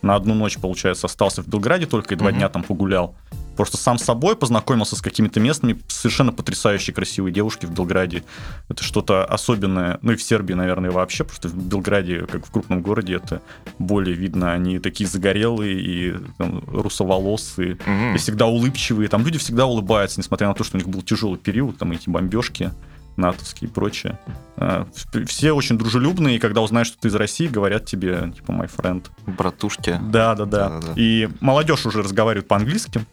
на 0.03 0.16
одну 0.16 0.35
ночь, 0.35 0.59
получается, 0.59 1.07
остался 1.07 1.42
в 1.42 1.49
Белграде 1.49 1.87
только, 1.87 2.14
и 2.14 2.16
два 2.16 2.31
mm-hmm. 2.31 2.35
дня 2.35 2.49
там 2.49 2.62
погулял. 2.62 3.14
Просто 3.61 3.77
сам 3.77 3.99
с 3.99 4.05
собой 4.05 4.37
познакомился 4.37 4.96
с 4.96 5.03
какими-то 5.03 5.38
местными 5.38 5.79
совершенно 5.87 6.33
потрясающие 6.33 6.94
красивые 6.94 7.31
девушки 7.31 7.66
в 7.66 7.70
Белграде. 7.70 8.25
Это 8.70 8.83
что-то 8.83 9.23
особенное. 9.23 9.99
Ну 10.01 10.12
и 10.12 10.16
в 10.16 10.23
Сербии, 10.23 10.55
наверное, 10.55 10.90
вообще. 10.90 11.25
Просто 11.25 11.49
в 11.49 11.55
Белграде, 11.55 12.20
как 12.20 12.46
в 12.46 12.51
крупном 12.51 12.81
городе, 12.81 13.16
это 13.16 13.42
более 13.79 14.16
видно. 14.16 14.55
Они 14.55 14.79
такие 14.79 15.07
загорелые 15.07 15.79
и 15.79 16.14
там, 16.38 16.64
русоволосые, 16.68 17.75
mm-hmm. 17.75 18.14
и 18.14 18.16
всегда 18.16 18.46
улыбчивые. 18.46 19.11
Там 19.11 19.27
люди 19.27 19.37
всегда 19.37 19.66
улыбаются, 19.66 20.18
несмотря 20.20 20.49
на 20.49 20.55
то, 20.55 20.64
что 20.64 20.79
у 20.79 20.81
них 20.81 20.88
был 20.88 21.03
тяжелый 21.03 21.37
период, 21.37 21.77
там 21.77 21.92
эти 21.92 22.09
бомбежки 22.09 22.73
натовские 23.16 23.68
и 23.68 23.73
прочее. 23.75 24.18
А, 24.57 24.87
все 25.27 25.53
очень 25.53 25.77
дружелюбные, 25.77 26.37
и 26.37 26.38
когда 26.38 26.62
узнают, 26.62 26.88
что 26.88 26.99
ты 26.99 27.09
из 27.09 27.14
России, 27.14 27.46
говорят 27.46 27.85
тебе, 27.85 28.33
типа, 28.35 28.53
my 28.53 28.70
friend. 28.75 29.05
Братушки. 29.27 30.01
Да, 30.01 30.35
да, 30.35 30.46
да. 30.46 30.81
И 30.96 31.29
молодежь 31.40 31.85
уже 31.85 32.03
разговаривает 32.03 32.49
по-английски 32.49 33.05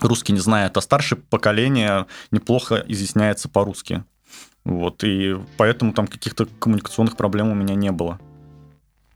русский 0.00 0.32
не 0.32 0.40
знает, 0.40 0.76
а 0.76 0.80
старшее 0.80 1.20
поколение 1.20 2.06
неплохо 2.30 2.84
изъясняется 2.86 3.48
по-русски. 3.48 4.04
Вот, 4.64 5.04
и 5.04 5.36
поэтому 5.56 5.92
там 5.92 6.06
каких-то 6.06 6.46
коммуникационных 6.58 7.16
проблем 7.16 7.50
у 7.50 7.54
меня 7.54 7.74
не 7.74 7.92
было. 7.92 8.18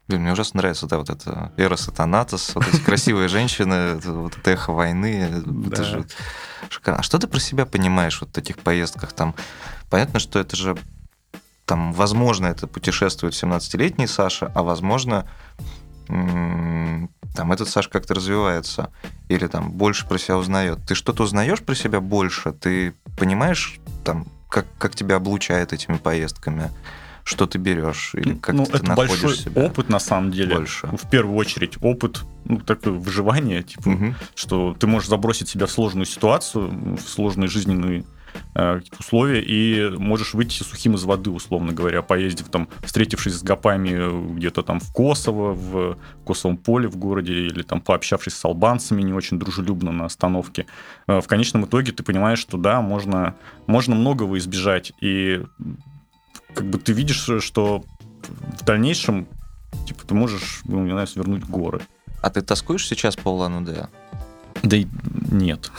Блин, 0.06 0.22
мне 0.22 0.32
ужасно 0.32 0.58
нравится, 0.58 0.86
да, 0.86 0.98
вот 0.98 1.10
это 1.10 1.52
Эрос 1.56 1.88
и 1.88 1.92
Танатос, 1.92 2.54
вот 2.54 2.66
эти 2.66 2.80
красивые 2.80 3.28
женщины, 3.36 3.94
вот 4.04 4.36
это 4.36 4.50
эхо 4.50 4.72
войны, 4.72 5.42
это 5.70 5.84
же 5.84 6.06
шикарно. 6.68 7.00
А 7.00 7.02
что 7.02 7.18
ты 7.18 7.28
про 7.28 7.38
себя 7.38 7.64
понимаешь 7.66 8.20
вот 8.20 8.30
в 8.34 8.38
этих 8.38 8.58
поездках? 8.58 9.12
Там 9.12 9.34
понятно, 9.88 10.18
что 10.18 10.38
это 10.38 10.56
же 10.56 10.76
там, 11.64 11.92
возможно, 11.92 12.48
это 12.48 12.66
путешествует 12.66 13.34
17-летний 13.34 14.08
Саша, 14.08 14.50
а 14.56 14.64
возможно, 14.64 15.26
там 17.34 17.52
этот 17.52 17.68
Саш 17.68 17.88
как-то 17.88 18.14
развивается 18.14 18.90
или 19.28 19.46
там 19.46 19.70
больше 19.72 20.06
про 20.06 20.18
себя 20.18 20.36
узнает. 20.36 20.80
Ты 20.86 20.94
что-то 20.94 21.22
узнаешь 21.22 21.62
про 21.62 21.74
себя 21.74 22.00
больше? 22.00 22.52
Ты 22.52 22.94
понимаешь, 23.18 23.78
там, 24.04 24.26
как, 24.48 24.66
как 24.78 24.94
тебя 24.94 25.16
облучает 25.16 25.72
этими 25.72 25.96
поездками? 25.96 26.70
Что 27.22 27.46
ты 27.46 27.58
берешь? 27.58 28.14
Или 28.14 28.34
как 28.34 28.54
ну, 28.54 28.66
ты 28.66 28.78
это 28.78 28.94
большой 28.94 29.36
себя 29.36 29.62
опыт, 29.62 29.88
на 29.88 30.00
самом 30.00 30.32
деле. 30.32 30.56
Больше. 30.56 30.88
В 30.88 31.08
первую 31.08 31.36
очередь, 31.36 31.74
опыт, 31.80 32.22
ну, 32.44 32.58
такое 32.58 32.94
выживание, 32.94 33.62
типа, 33.62 33.88
угу. 33.88 34.14
что 34.34 34.74
ты 34.78 34.86
можешь 34.86 35.08
забросить 35.08 35.48
себя 35.48 35.66
в 35.66 35.70
сложную 35.70 36.06
ситуацию, 36.06 36.96
в 36.96 37.08
сложные 37.08 37.48
жизненные 37.48 38.00
Э, 38.00 38.04
условия, 38.98 39.42
и 39.42 39.90
можешь 39.96 40.34
выйти 40.34 40.62
сухим 40.62 40.94
из 40.94 41.04
воды, 41.04 41.30
условно 41.30 41.72
говоря, 41.72 42.02
поездив 42.02 42.48
там, 42.48 42.68
встретившись 42.82 43.34
с 43.34 43.42
гопами 43.42 44.34
где-то 44.34 44.62
там 44.62 44.80
в 44.80 44.92
Косово, 44.92 45.54
в 45.54 45.98
Косовом 46.26 46.56
поле 46.56 46.88
в 46.88 46.96
городе, 46.96 47.32
или 47.32 47.62
там 47.62 47.80
пообщавшись 47.80 48.34
с 48.34 48.44
албанцами 48.44 49.02
не 49.02 49.12
очень 49.12 49.38
дружелюбно 49.38 49.92
на 49.92 50.06
остановке. 50.06 50.66
Э, 51.06 51.20
в 51.20 51.26
конечном 51.26 51.64
итоге 51.64 51.92
ты 51.92 52.02
понимаешь, 52.02 52.38
что 52.38 52.56
да, 52.58 52.80
можно, 52.80 53.34
можно 53.66 53.94
многого 53.94 54.36
избежать, 54.38 54.92
и 55.00 55.42
как 56.54 56.66
бы 56.66 56.78
ты 56.78 56.92
видишь, 56.92 57.28
что 57.42 57.84
в 58.58 58.64
дальнейшем 58.64 59.26
типа 59.86 60.04
ты 60.06 60.14
можешь, 60.14 60.62
ну, 60.64 60.84
не 60.84 60.90
знаю, 60.90 61.06
свернуть 61.06 61.44
горы. 61.44 61.80
А 62.22 62.30
ты 62.30 62.42
тоскуешь 62.42 62.86
сейчас 62.86 63.16
по 63.16 63.28
Улан-Удэ? 63.28 63.88
Да 64.62 64.76
и 64.76 64.86
нет. 65.30 65.70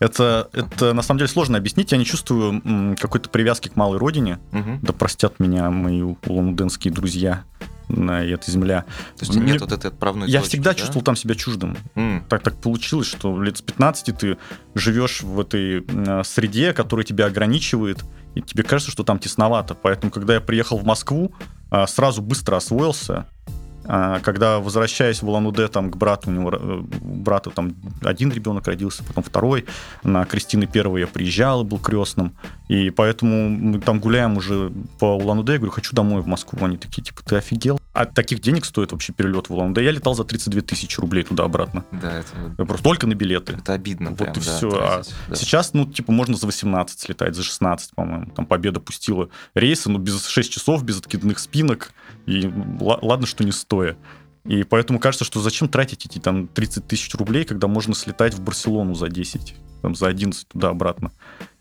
Это, 0.00 0.48
это 0.52 0.94
на 0.94 1.02
самом 1.02 1.18
деле 1.18 1.28
сложно 1.28 1.58
объяснить. 1.58 1.92
Я 1.92 1.98
не 1.98 2.06
чувствую 2.06 2.96
какой-то 2.98 3.28
привязки 3.28 3.68
к 3.68 3.76
малой 3.76 3.98
родине. 3.98 4.40
Угу. 4.52 4.78
Да 4.82 4.92
простят 4.92 5.38
меня 5.38 5.70
мои 5.70 6.02
улан-удэнские 6.02 6.92
друзья 6.92 7.44
на 7.88 8.24
этой 8.24 8.50
земля. 8.50 8.82
То 9.16 9.24
есть 9.24 9.34
Мне, 9.36 9.52
нет 9.52 9.60
вот 9.60 9.72
этой 9.72 9.88
отправной 9.88 10.28
Я 10.28 10.40
точки, 10.40 10.52
всегда 10.52 10.70
да? 10.70 10.76
чувствовал 10.76 11.04
там 11.04 11.16
себя 11.16 11.34
чуждым. 11.34 11.76
Mm. 11.96 12.22
Так 12.28 12.42
так 12.42 12.56
получилось, 12.56 13.08
что 13.08 13.42
лет 13.42 13.58
с 13.58 13.62
15 13.62 14.16
ты 14.16 14.38
живешь 14.74 15.22
в 15.22 15.40
этой 15.40 15.84
среде, 16.24 16.72
которая 16.72 17.04
тебя 17.04 17.26
ограничивает, 17.26 18.04
и 18.34 18.42
тебе 18.42 18.62
кажется, 18.62 18.92
что 18.92 19.02
там 19.02 19.18
тесновато. 19.18 19.74
Поэтому, 19.74 20.12
когда 20.12 20.34
я 20.34 20.40
приехал 20.40 20.78
в 20.78 20.84
Москву, 20.84 21.34
а, 21.70 21.86
сразу 21.86 22.22
быстро 22.22 22.56
освоился, 22.56 23.26
а, 23.46 23.50
когда 23.84 24.58
возвращаясь 24.58 25.22
в 25.22 25.28
Улан-Удэ 25.28 25.68
там 25.68 25.90
к 25.90 25.96
брату, 25.96 26.30
у 26.30 26.32
него 26.32 26.50
э, 26.52 26.82
брата 27.00 27.50
там 27.50 27.74
один 28.02 28.30
ребенок 28.30 28.66
родился, 28.66 29.02
потом 29.04 29.24
второй, 29.24 29.66
на 30.02 30.24
Кристины 30.24 30.66
первой 30.66 31.00
я 31.00 31.06
приезжал, 31.06 31.64
был 31.64 31.78
крестным, 31.78 32.34
и 32.68 32.90
поэтому 32.90 33.48
мы 33.48 33.80
там 33.80 34.00
гуляем 34.00 34.36
уже 34.36 34.70
по 34.98 35.16
Улан-Удэ, 35.16 35.52
я 35.54 35.58
говорю, 35.58 35.72
хочу 35.72 35.94
домой 35.94 36.22
в 36.22 36.26
Москву, 36.26 36.64
они 36.64 36.76
такие, 36.76 37.02
типа, 37.02 37.22
ты 37.24 37.36
офигел? 37.36 37.80
А 37.92 38.06
таких 38.06 38.40
денег 38.40 38.64
стоит 38.64 38.92
вообще 38.92 39.12
перелет 39.12 39.48
в 39.48 39.54
Улан-Удэ? 39.54 39.82
Я 39.82 39.90
летал 39.90 40.14
за 40.14 40.24
32 40.24 40.62
тысячи 40.62 41.00
рублей 41.00 41.24
туда-обратно. 41.24 41.84
Да, 41.90 42.20
это... 42.20 42.64
Просто 42.64 42.84
только 42.84 43.06
на 43.06 43.14
билеты. 43.14 43.54
Это 43.54 43.72
обидно 43.72 44.10
Вот 44.10 44.18
прям, 44.18 44.32
и 44.32 44.34
да, 44.36 44.40
все. 44.40 44.70
тратить, 44.70 45.14
а 45.26 45.30
да. 45.30 45.36
сейчас, 45.36 45.74
ну, 45.74 45.86
типа, 45.86 46.12
можно 46.12 46.36
за 46.36 46.46
18 46.46 47.00
слетать, 47.00 47.34
за 47.34 47.42
16, 47.42 47.94
по-моему. 47.94 48.30
Там 48.30 48.46
Победа 48.46 48.78
пустила 48.78 49.30
рейсы, 49.54 49.90
но 49.90 49.98
без 49.98 50.26
6 50.26 50.52
часов, 50.52 50.84
без 50.84 50.98
откидных 50.98 51.38
спинок, 51.38 51.92
и 52.26 52.50
ладно, 52.80 53.26
что 53.26 53.44
не 53.44 53.52
стоя. 53.70 53.96
И 54.44 54.64
поэтому 54.64 54.98
кажется, 54.98 55.24
что 55.24 55.40
зачем 55.40 55.68
тратить 55.68 56.04
эти 56.04 56.18
там 56.18 56.48
30 56.48 56.88
тысяч 56.88 57.14
рублей, 57.14 57.44
когда 57.44 57.68
можно 57.68 57.94
слетать 57.94 58.34
в 58.34 58.40
Барселону 58.42 58.94
за 58.94 59.08
10, 59.08 59.54
там, 59.82 59.94
за 59.94 60.08
11 60.08 60.48
туда-обратно. 60.48 61.12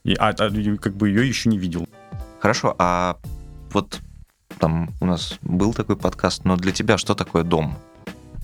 И, 0.04 0.16
а, 0.16 0.30
а 0.30 0.78
как 0.78 0.96
бы 0.96 1.10
ее 1.10 1.28
еще 1.28 1.50
не 1.50 1.60
видел. 1.60 1.88
Хорошо, 2.40 2.74
а 2.80 3.18
вот 3.74 4.00
там 4.58 4.90
у 5.02 5.06
нас 5.06 5.38
был 5.44 5.74
такой 5.76 5.98
подкаст, 5.98 6.46
но 6.46 6.56
для 6.56 6.72
тебя 6.72 6.98
что 6.98 7.14
такое 7.14 7.44
дом? 7.44 7.78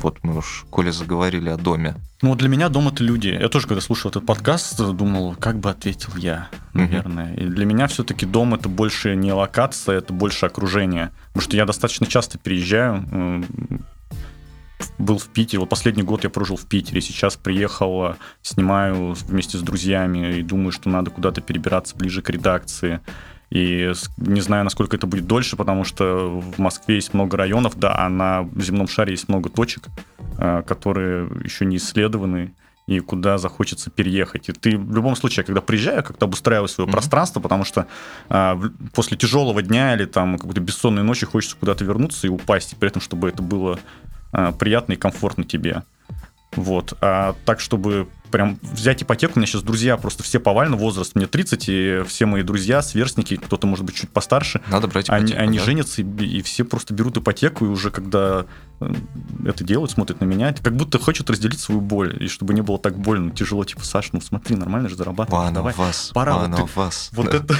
Вот 0.06 0.20
мы 0.22 0.38
уж, 0.38 0.68
коли 0.70 0.91
заговорили 0.91 1.50
о 1.50 1.58
доме. 1.58 1.96
Ну, 2.22 2.36
для 2.36 2.48
меня 2.48 2.70
дом 2.70 2.89
это 2.89 3.04
люди. 3.04 3.30
Я 3.30 3.50
тоже, 3.50 3.65
когда 3.65 3.82
слушал 3.82 4.12
этот 4.12 4.24
подкаст, 4.24 4.78
думал, 4.78 5.34
как 5.34 5.58
бы 5.58 5.72
ответил 5.72 6.15
я, 6.15 6.48
наверное. 6.74 7.34
Mm-hmm. 7.34 7.44
И 7.44 7.48
для 7.48 7.65
меня 7.65 7.88
все-таки 7.88 8.28
дом 8.28 8.54
это 8.54 8.70
больше 8.70 9.15
не 9.15 9.34
локация, 9.34 9.98
это 9.98 10.13
больше 10.13 10.46
окружение. 10.46 11.10
Потому 11.30 11.41
что 11.41 11.58
я 11.58 11.65
достаточно 11.65 12.06
часто 12.06 12.38
переезжаю. 12.38 13.44
Был 15.00 15.18
в 15.18 15.26
Питере. 15.30 15.60
Вот 15.62 15.70
последний 15.70 16.04
год 16.04 16.24
я 16.24 16.30
прожил 16.30 16.56
в 16.56 16.68
Питере. 16.68 17.02
Сейчас 17.02 17.36
приехал, 17.36 18.13
снимаю 18.44 19.13
вместе 19.28 19.58
с 19.58 19.62
друзьями 19.62 20.38
и 20.38 20.44
думаю, 20.44 20.72
что 20.72 20.88
надо 20.88 21.10
куда-то 21.10 21.41
перебираться 21.41 21.96
ближе 21.96 22.22
к 22.22 22.30
редакции. 22.30 23.00
И 23.49 23.91
не 24.17 24.41
знаю, 24.41 24.63
насколько 24.63 24.95
это 24.95 25.08
будет 25.08 25.27
дольше, 25.27 25.55
потому 25.55 25.84
что 25.84 26.27
в 26.39 26.60
Москве 26.60 26.95
есть 26.95 27.13
много 27.13 27.38
районов, 27.38 27.77
да, 27.77 27.95
а 27.97 28.10
на 28.10 28.49
земном 28.55 28.88
шаре 28.88 29.12
есть 29.12 29.29
много 29.29 29.49
точек, 29.49 29.88
э, 30.38 30.63
которые 30.65 31.29
еще 31.43 31.65
не 31.65 31.77
исследованы 31.77 32.53
и 32.88 32.99
куда 32.99 33.38
захочется 33.38 33.89
переехать. 33.89 34.49
И 34.49 34.53
ты 34.53 34.77
в 34.77 34.93
любом 34.93 35.15
случае, 35.15 35.43
когда 35.43 35.62
приезжаю, 35.62 36.03
как-то 36.03 36.25
обустраиваю 36.25 36.67
свое 36.67 36.88
mm-hmm. 36.88 36.91
пространство, 36.91 37.39
потому 37.39 37.63
что 37.63 37.88
а, 38.29 38.60
после 38.93 39.17
тяжелого 39.17 39.62
дня 39.62 39.95
или 39.95 40.05
там 40.05 40.38
какой-то 40.38 40.62
бессонной 40.62 41.01
ночи 41.01 41.25
хочется 41.25 41.58
куда-то 41.60 41.84
вернуться 41.84 42.27
и 42.27 42.29
упасть, 42.29 42.73
и 42.73 42.75
при 42.75 42.89
этом, 42.89 43.01
чтобы 43.01 43.29
это 43.29 43.41
было 43.41 43.79
а, 44.31 44.51
приятно 44.51 44.93
и 44.93 44.97
комфортно 44.97 45.43
тебе. 45.43 45.84
Вот. 46.55 46.93
А 47.01 47.36
так, 47.45 47.60
чтобы 47.60 48.08
прям 48.31 48.59
взять 48.61 49.03
ипотеку. 49.03 49.33
У 49.35 49.39
меня 49.39 49.47
сейчас 49.47 49.63
друзья 49.63 49.97
просто 49.97 50.23
все 50.23 50.39
повально, 50.39 50.75
возраст 50.75 51.15
мне 51.15 51.27
30, 51.27 51.65
и 51.69 52.03
все 52.07 52.25
мои 52.25 52.43
друзья, 52.43 52.81
сверстники, 52.81 53.35
кто-то, 53.38 53.67
может 53.67 53.85
быть, 53.85 53.95
чуть 53.95 54.09
постарше. 54.09 54.61
Надо 54.67 54.88
брать 54.88 55.07
ипотеку, 55.09 55.33
Они, 55.33 55.47
они 55.47 55.57
да? 55.59 55.63
женятся, 55.63 56.01
и, 56.01 56.25
и 56.25 56.41
все 56.41 56.63
просто 56.65 56.93
берут 56.93 57.17
ипотеку, 57.17 57.65
и 57.65 57.67
уже 57.69 57.91
когда 57.91 58.45
это 59.45 59.63
делают, 59.63 59.91
смотрят 59.91 60.21
на 60.21 60.25
меня, 60.25 60.53
как 60.53 60.75
будто 60.75 60.99
хочет 60.99 61.29
разделить 61.29 61.59
свою 61.59 61.81
боль, 61.81 62.15
и 62.21 62.27
чтобы 62.27 62.53
не 62.53 62.61
было 62.61 62.77
так 62.77 62.97
больно, 62.97 63.31
тяжело, 63.31 63.63
типа, 63.63 63.85
Саш, 63.85 64.11
ну 64.11 64.21
смотри, 64.21 64.55
нормально 64.55 64.89
же 64.89 64.95
зарабатываешь, 64.95 65.53
давай. 65.53 65.73
вас, 65.73 66.11
пора 66.13 66.38
вот, 66.38 66.55
ты, 66.55 66.63
вас. 66.75 67.09
вот 67.13 67.33
это, 67.33 67.55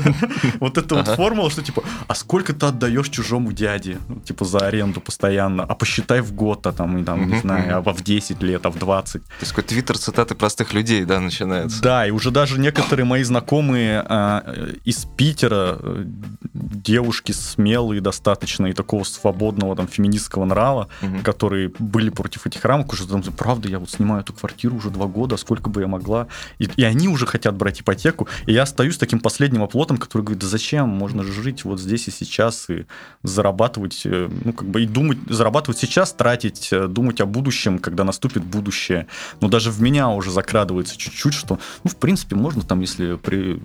вот 0.60 0.78
это 0.78 0.94
вот 0.94 1.08
формула, 1.08 1.50
что 1.50 1.62
типа, 1.62 1.82
а 2.06 2.14
сколько 2.14 2.52
ты 2.52 2.66
отдаешь 2.66 3.08
чужому 3.08 3.52
дяде, 3.52 3.98
типа 4.24 4.44
за 4.44 4.58
аренду 4.58 5.00
постоянно, 5.00 5.64
а 5.64 5.74
посчитай 5.74 6.20
в 6.20 6.32
год, 6.32 6.66
а 6.66 6.72
там, 6.72 7.04
там 7.04 7.28
не 7.28 7.40
знаю, 7.40 7.78
а 7.78 7.92
в 7.92 8.02
10 8.02 8.42
лет, 8.42 8.64
а 8.66 8.70
в 8.70 8.78
20. 8.78 9.22
То 9.24 9.30
есть 9.40 9.52
какой 9.52 9.64
твиттер 9.64 9.98
цитаты 9.98 10.34
простых 10.34 10.72
людей 10.72 11.04
да, 11.04 11.20
начинается. 11.20 11.82
Да, 11.82 12.06
и 12.06 12.10
уже 12.10 12.30
даже 12.30 12.58
некоторые 12.58 13.06
мои 13.06 13.22
знакомые 13.22 14.04
э, 14.08 14.74
из 14.84 15.06
Питера, 15.16 15.78
э, 15.80 16.04
девушки 16.52 17.32
смелые 17.32 18.00
достаточно 18.00 18.66
и 18.66 18.72
такого 18.72 19.04
свободного 19.04 19.76
там 19.76 19.88
феминистского 19.88 20.44
нрава, 20.54 20.88
угу. 21.02 21.18
которые 21.22 21.72
были 21.78 22.10
против 22.10 22.46
этих 22.46 22.64
рамок, 22.64 22.92
уже 22.92 23.06
там, 23.06 23.22
правда, 23.36 23.68
я 23.68 23.78
вот 23.78 23.90
снимаю 23.90 24.22
эту 24.22 24.32
квартиру 24.32 24.76
уже 24.76 24.90
два 24.90 25.06
года, 25.06 25.36
сколько 25.36 25.68
бы 25.68 25.80
я 25.80 25.86
могла. 25.86 26.28
И, 26.58 26.68
и 26.76 26.84
они 26.84 27.08
уже 27.08 27.26
хотят 27.26 27.56
брать 27.56 27.80
ипотеку, 27.80 28.28
и 28.46 28.52
я 28.52 28.62
остаюсь 28.62 28.96
таким 28.96 29.20
последним 29.20 29.62
оплотом, 29.62 29.96
который 29.96 30.22
говорит, 30.22 30.40
да 30.40 30.46
зачем, 30.46 30.88
можно 30.88 31.22
же 31.22 31.32
жить 31.32 31.64
вот 31.64 31.80
здесь 31.80 32.08
и 32.08 32.10
сейчас, 32.10 32.70
и 32.70 32.86
зарабатывать, 33.22 34.02
э, 34.04 34.28
ну, 34.44 34.52
как 34.52 34.68
бы, 34.68 34.82
и 34.82 34.86
думать, 34.86 35.18
зарабатывать 35.28 35.78
сейчас, 35.78 36.12
тратить, 36.12 36.68
э, 36.72 36.86
думать 36.86 37.20
о 37.20 37.26
будущем, 37.26 37.78
когда 37.78 38.04
наступит 38.04 38.44
будущее. 38.44 39.06
Но 39.40 39.48
даже 39.48 39.70
в 39.70 39.80
меня 39.80 40.08
уже 40.08 40.30
закрадывается 40.30 40.96
чуть-чуть, 40.96 41.34
что, 41.34 41.58
ну, 41.82 41.90
в 41.90 41.96
принципе, 41.96 42.36
можно 42.36 42.62
там, 42.62 42.80
если 42.80 43.16
при, 43.16 43.60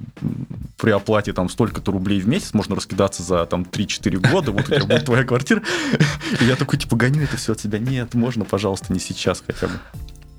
при 0.77 0.91
оплате 0.91 1.33
там 1.33 1.49
столько-то 1.49 1.91
рублей 1.91 2.19
в 2.21 2.27
месяц, 2.27 2.53
можно 2.53 2.75
раскидаться 2.75 3.23
за 3.23 3.45
там 3.45 3.63
3-4 3.63 4.31
года, 4.31 4.51
вот 4.51 4.61
у 4.61 4.71
тебя 4.71 4.85
будет 4.85 5.05
твоя 5.05 5.23
квартира. 5.23 5.61
И 6.41 6.45
я 6.45 6.55
такой, 6.55 6.78
типа, 6.79 6.95
гоню 6.95 7.23
это 7.23 7.37
все 7.37 7.53
от 7.53 7.59
себя. 7.59 7.79
Нет, 7.79 8.13
можно, 8.13 8.45
пожалуйста, 8.45 8.91
не 8.93 8.99
сейчас 8.99 9.43
хотя 9.45 9.67
бы. 9.67 9.73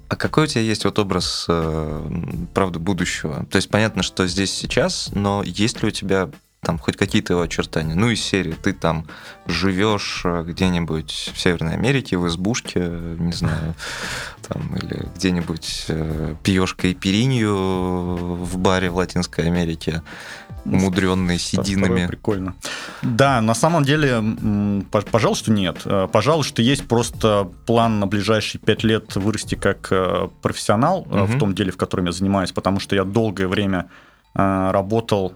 А 0.09 0.16
какой 0.16 0.44
у 0.44 0.46
тебя 0.48 0.62
есть 0.62 0.85
вот 0.85 0.98
образ, 0.98 1.46
э, 1.48 2.11
правда, 2.53 2.81
будущего? 2.81 3.46
То 3.46 3.57
есть 3.57 3.70
понятно, 3.70 4.03
что 4.03 4.26
здесь 4.26 4.53
сейчас, 4.53 5.11
но 5.14 5.44
есть 5.44 5.83
ли 5.83 5.88
у 5.88 5.90
тебя 5.92 6.29
там 6.62 6.78
хоть 6.78 6.96
какие-то 6.96 7.32
его 7.32 7.42
очертания. 7.42 7.94
Ну, 7.94 8.10
из 8.10 8.20
серии 8.20 8.52
ты 8.52 8.72
там 8.72 9.06
живешь 9.46 10.22
э, 10.24 10.44
где-нибудь 10.46 11.32
в 11.34 11.40
Северной 11.40 11.74
Америке, 11.74 12.18
в 12.18 12.28
избушке, 12.28 12.80
не 12.80 13.32
знаю, 13.32 13.74
там, 14.48 14.76
или 14.76 15.08
где-нибудь 15.16 15.86
э, 15.88 16.34
пьешь 16.42 16.74
кайперинью 16.74 17.56
в 17.56 18.58
баре 18.58 18.90
в 18.90 18.96
Латинской 18.96 19.46
Америке, 19.46 20.02
умудренный 20.66 21.38
сединами. 21.38 22.06
Прикольно. 22.06 22.54
Да, 23.00 23.40
на 23.40 23.54
самом 23.54 23.82
деле, 23.82 24.22
пожалуй, 25.10 25.36
что 25.36 25.52
нет. 25.52 25.78
Э, 25.86 26.08
пожалуй, 26.12 26.44
что 26.44 26.60
есть 26.60 26.86
просто 26.86 27.50
план 27.64 28.00
на 28.00 28.06
ближайшие 28.06 28.60
пять 28.60 28.84
лет 28.84 29.16
вырасти 29.16 29.54
как 29.54 29.88
э, 29.90 30.28
профессионал 30.42 31.00
угу. 31.00 31.24
в 31.24 31.38
том 31.38 31.54
деле, 31.54 31.72
в 31.72 31.78
котором 31.78 32.04
я 32.04 32.12
занимаюсь, 32.12 32.52
потому 32.52 32.80
что 32.80 32.94
я 32.94 33.04
долгое 33.04 33.48
время 33.48 33.88
работал 34.32 35.34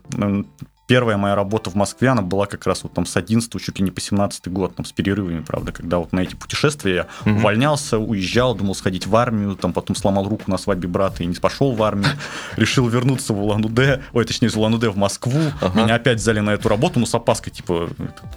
первая 0.87 1.17
моя 1.17 1.35
работа 1.35 1.71
в 1.71 1.75
Москве, 1.75 2.09
она 2.09 2.23
была 2.23 2.47
как 2.47 2.67
раз 2.67 2.83
вот 2.83 2.93
там 2.93 3.07
с 3.07 3.17
11 3.17 3.51
чуть 3.61 3.79
ли 3.79 3.85
не 3.85 3.91
по 3.91 4.01
17 4.01 4.49
год, 4.49 4.77
там 4.77 4.85
с 4.85 4.93
перерывами, 4.93 5.41
правда, 5.41 5.73
когда 5.73 5.99
вот 5.99 6.13
на 6.13 6.21
эти 6.21 6.35
путешествия 6.35 6.95
я 6.95 7.07
mm-hmm. 7.25 7.39
увольнялся, 7.39 7.99
уезжал, 7.99 8.55
думал 8.55 8.75
сходить 8.75 9.07
в 9.07 9.17
армию, 9.17 9.57
там 9.57 9.73
потом 9.73 9.97
сломал 9.97 10.29
руку 10.29 10.45
на 10.47 10.59
свадьбе 10.59 10.89
брата 10.89 11.23
и 11.23 11.27
не 11.27 11.35
пошел 11.35 11.73
в 11.73 11.83
армию, 11.83 12.11
решил 12.57 12.87
вернуться 12.89 13.33
в 13.33 13.43
Улан-Удэ, 13.43 14.03
ой, 14.13 14.25
точнее, 14.25 14.49
из 14.49 14.57
Улан-Удэ 14.57 14.91
в 14.91 14.97
Москву, 14.97 15.41
меня 15.75 15.95
опять 15.95 16.19
взяли 16.19 16.41
на 16.41 16.51
эту 16.51 16.69
работу, 16.69 17.01
ну, 17.01 17.07
с 17.07 17.15
опаской, 17.15 17.53
типа, 17.53 17.89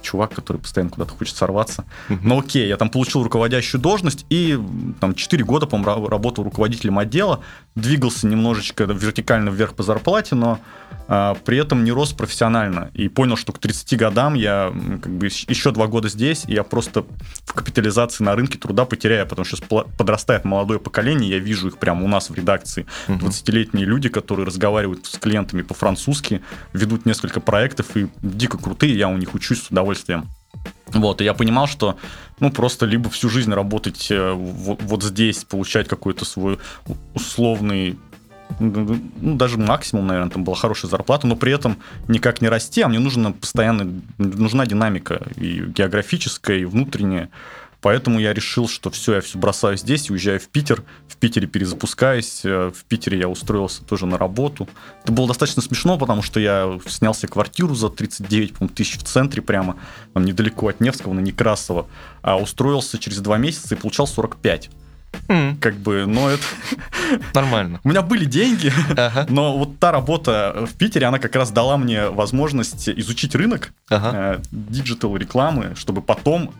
чувак, 0.02 0.34
который 0.34 0.58
постоянно 0.58 0.90
куда-то 0.90 1.12
хочет 1.12 1.36
сорваться. 1.36 1.84
Но 2.08 2.38
окей, 2.38 2.66
я 2.66 2.76
там 2.76 2.88
получил 2.88 3.22
руководящую 3.22 3.80
должность 3.80 4.24
и 4.30 4.58
там 5.00 5.14
4 5.14 5.44
года, 5.44 5.66
по-моему, 5.66 6.08
работал 6.08 6.44
руководителем 6.44 6.98
отдела, 6.98 7.40
двигался 7.74 8.26
немножечко 8.26 8.84
вертикально 8.84 9.50
вверх 9.50 9.74
по 9.74 9.82
зарплате, 9.82 10.34
но 10.34 10.58
а, 11.08 11.34
при 11.44 11.58
этом 11.58 11.84
не 11.84 11.92
рос 11.92 12.12
профессионально. 12.12 12.37
И 12.94 13.08
понял, 13.08 13.36
что 13.36 13.52
к 13.52 13.58
30 13.58 13.98
годам 13.98 14.34
я 14.34 14.72
как 15.02 15.12
бы 15.12 15.26
еще 15.26 15.70
два 15.70 15.86
года 15.86 16.08
здесь, 16.08 16.44
и 16.46 16.52
я 16.52 16.62
просто 16.62 17.04
в 17.44 17.52
капитализации 17.52 18.24
на 18.24 18.34
рынке 18.34 18.58
труда 18.58 18.84
потеряю, 18.84 19.26
потому 19.26 19.44
что 19.44 19.56
сейчас 19.56 19.68
подрастает 19.96 20.44
молодое 20.44 20.80
поколение, 20.80 21.30
я 21.30 21.38
вижу 21.38 21.68
их 21.68 21.78
прямо 21.78 22.04
у 22.04 22.08
нас 22.08 22.30
в 22.30 22.34
редакции. 22.34 22.86
20-летние 23.08 23.86
люди, 23.86 24.08
которые 24.08 24.46
разговаривают 24.46 25.06
с 25.06 25.18
клиентами 25.18 25.62
по-французски, 25.62 26.42
ведут 26.72 27.06
несколько 27.06 27.40
проектов 27.40 27.96
и 27.96 28.08
дико 28.22 28.58
крутые, 28.58 28.96
я 28.96 29.08
у 29.08 29.16
них 29.16 29.34
учусь 29.34 29.62
с 29.62 29.70
удовольствием. 29.70 30.28
Вот, 30.92 31.20
и 31.20 31.24
я 31.24 31.34
понимал, 31.34 31.66
что, 31.66 31.98
ну, 32.40 32.50
просто 32.50 32.86
либо 32.86 33.10
всю 33.10 33.28
жизнь 33.28 33.52
работать 33.52 34.10
э, 34.10 34.32
вот, 34.32 34.82
вот 34.82 35.02
здесь, 35.02 35.44
получать 35.44 35.86
какой-то 35.86 36.24
свой 36.24 36.58
условный 37.14 37.98
ну, 38.58 39.00
даже 39.36 39.58
максимум, 39.58 40.06
наверное, 40.06 40.30
там 40.30 40.44
была 40.44 40.56
хорошая 40.56 40.90
зарплата, 40.90 41.26
но 41.26 41.36
при 41.36 41.52
этом 41.52 41.78
никак 42.08 42.40
не 42.40 42.48
расти, 42.48 42.82
а 42.82 42.88
мне 42.88 42.98
нужна 42.98 43.32
постоянно, 43.32 44.02
нужна 44.18 44.66
динамика 44.66 45.22
и 45.36 45.62
географическая, 45.66 46.58
и 46.58 46.64
внутренняя. 46.64 47.30
Поэтому 47.80 48.18
я 48.18 48.34
решил, 48.34 48.68
что 48.68 48.90
все, 48.90 49.14
я 49.14 49.20
все 49.20 49.38
бросаю 49.38 49.76
здесь 49.76 50.10
уезжаю 50.10 50.40
в 50.40 50.48
Питер. 50.48 50.82
В 51.06 51.16
Питере 51.16 51.46
перезапускаюсь. 51.46 52.40
Э, 52.44 52.72
в 52.74 52.84
Питере 52.84 53.20
я 53.20 53.28
устроился 53.28 53.84
тоже 53.84 54.06
на 54.06 54.18
работу. 54.18 54.68
Это 55.04 55.12
было 55.12 55.28
достаточно 55.28 55.62
смешно, 55.62 55.96
потому 55.96 56.22
что 56.22 56.40
я 56.40 56.80
снял 56.86 57.14
себе 57.14 57.28
квартиру 57.28 57.74
за 57.76 57.88
39 57.88 58.74
тысяч 58.74 58.98
в 58.98 59.04
центре 59.04 59.42
прямо, 59.42 59.76
там 60.12 60.24
недалеко 60.24 60.68
от 60.68 60.80
Невского, 60.80 61.12
на 61.12 61.20
Некрасова. 61.20 61.86
А 62.20 62.36
устроился 62.36 62.98
через 62.98 63.20
два 63.20 63.38
месяца 63.38 63.76
и 63.76 63.78
получал 63.78 64.08
45. 64.08 64.70
Mm. 65.28 65.58
Как 65.60 65.74
бы, 65.74 66.06
но 66.06 66.30
это... 66.30 66.42
Нормально. 67.34 67.80
У 67.84 67.88
меня 67.88 68.02
были 68.02 68.24
деньги, 68.24 68.72
ага. 68.96 69.26
но 69.28 69.56
вот 69.58 69.78
та 69.78 69.92
работа 69.92 70.66
в 70.70 70.74
Питере, 70.74 71.06
она 71.06 71.18
как 71.18 71.34
раз 71.36 71.50
дала 71.50 71.76
мне 71.76 72.08
возможность 72.08 72.88
изучить 72.88 73.34
рынок 73.34 73.72
ага. 73.90 74.40
digital 74.50 75.16
э, 75.16 75.18
рекламы, 75.18 75.74
чтобы 75.76 76.02
потом 76.02 76.52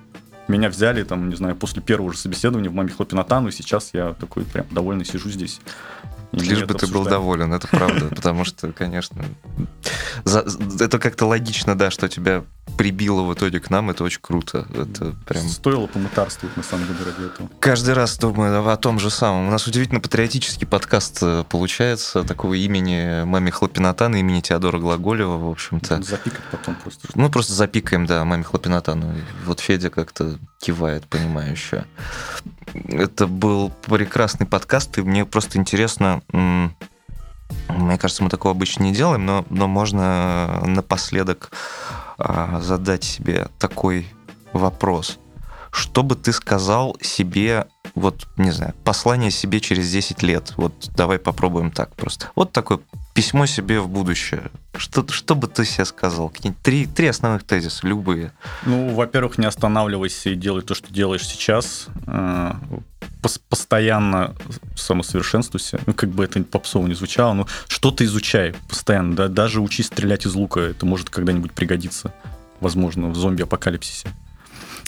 меня 0.48 0.68
взяли, 0.68 1.02
там, 1.02 1.28
не 1.28 1.36
знаю, 1.36 1.56
после 1.56 1.82
первого 1.82 2.12
же 2.12 2.18
собеседования 2.18 2.70
в 2.70 2.74
маме 2.74 2.90
Хлопинатану, 2.90 3.48
и 3.48 3.52
сейчас 3.52 3.90
я 3.92 4.14
такой 4.14 4.44
прям 4.44 4.66
довольный 4.70 5.04
сижу 5.04 5.30
здесь. 5.30 5.60
Лишь 6.32 6.64
бы 6.64 6.74
ты 6.74 6.86
был 6.86 7.04
доволен, 7.04 7.52
это 7.52 7.66
правда, 7.68 8.06
потому 8.14 8.44
что, 8.44 8.72
конечно, 8.72 9.24
это 10.24 10.98
как-то 10.98 11.26
логично, 11.26 11.76
да, 11.76 11.90
что 11.90 12.08
тебя 12.08 12.44
прибило 12.76 13.22
в 13.22 13.34
итоге 13.34 13.60
к 13.60 13.70
нам, 13.70 13.90
это 13.90 14.04
очень 14.04 14.20
круто. 14.20 14.66
Это 14.74 15.14
прям... 15.26 15.48
Стоило 15.48 15.86
помытарствовать, 15.86 16.56
на 16.56 16.62
самом 16.62 16.86
деле, 16.86 16.98
ради 17.04 17.26
этого. 17.26 17.50
Каждый 17.60 17.94
раз 17.94 18.18
думаю 18.18 18.68
о 18.68 18.76
том 18.76 18.98
же 19.00 19.10
самом. 19.10 19.48
У 19.48 19.50
нас 19.50 19.66
удивительно 19.66 20.00
патриотический 20.00 20.66
подкаст 20.66 21.18
э, 21.22 21.44
получается, 21.48 22.22
такого 22.24 22.54
имени 22.54 23.24
маме 23.24 23.50
Хлопинатана, 23.50 24.16
имени 24.16 24.40
Теодора 24.40 24.78
Глаголева, 24.78 25.38
в 25.38 25.50
общем-то. 25.50 26.02
Запикать 26.02 26.44
потом 26.52 26.76
просто. 26.76 27.08
Ну, 27.14 27.30
просто 27.30 27.52
запикаем, 27.54 28.06
да, 28.06 28.24
маме 28.24 28.44
Хлопинатану. 28.44 29.14
Вот 29.44 29.60
Федя 29.60 29.90
как-то 29.90 30.38
кивает, 30.60 31.06
понимающе. 31.06 31.84
Это 32.88 33.26
был 33.26 33.70
прекрасный 33.86 34.46
подкаст, 34.46 34.98
и 34.98 35.02
мне 35.02 35.24
просто 35.24 35.58
интересно, 35.58 36.22
мне 36.32 37.98
кажется, 37.98 38.22
мы 38.22 38.30
такого 38.30 38.54
обычно 38.54 38.84
не 38.84 38.92
делаем, 38.92 39.24
но, 39.24 39.44
но 39.50 39.68
можно 39.68 40.62
напоследок 40.66 41.50
а, 42.18 42.60
задать 42.60 43.04
себе 43.04 43.48
такой 43.58 44.06
вопрос. 44.52 45.18
Что 45.70 46.02
бы 46.02 46.16
ты 46.16 46.32
сказал 46.32 46.96
себе, 47.00 47.66
вот, 47.94 48.26
не 48.36 48.50
знаю, 48.50 48.74
послание 48.84 49.30
себе 49.30 49.60
через 49.60 49.90
10 49.90 50.22
лет? 50.22 50.54
Вот 50.56 50.90
давай 50.96 51.18
попробуем 51.18 51.70
так 51.70 51.94
просто. 51.94 52.30
Вот 52.34 52.52
такое 52.52 52.80
письмо 53.18 53.46
себе 53.46 53.80
в 53.80 53.88
будущее. 53.88 54.42
Что, 54.76 55.04
что 55.08 55.34
бы 55.34 55.48
ты 55.48 55.64
себе 55.64 55.84
сказал? 55.86 56.32
Три, 56.62 56.86
три 56.86 57.08
основных 57.08 57.42
тезиса, 57.42 57.84
любые. 57.84 58.30
Ну, 58.64 58.94
во-первых, 58.94 59.38
не 59.38 59.46
останавливайся 59.46 60.30
и 60.30 60.36
делай 60.36 60.62
то, 60.62 60.76
что 60.76 60.94
делаешь 60.94 61.26
сейчас. 61.26 61.88
Э, 62.06 62.52
постоянно 63.48 64.36
самосовершенствуйся. 64.76 65.80
Ну, 65.86 65.94
как 65.94 66.10
бы 66.10 66.22
это 66.22 66.40
попсово 66.44 66.86
не 66.86 66.94
звучало, 66.94 67.32
но 67.32 67.48
что-то 67.66 68.04
изучай 68.04 68.54
постоянно. 68.68 69.16
Да? 69.16 69.26
Даже 69.26 69.60
учись 69.60 69.86
стрелять 69.86 70.24
из 70.24 70.36
лука. 70.36 70.60
Это 70.60 70.86
может 70.86 71.10
когда-нибудь 71.10 71.50
пригодиться. 71.50 72.14
Возможно, 72.60 73.08
в 73.08 73.16
зомби-апокалипсисе. 73.16 74.10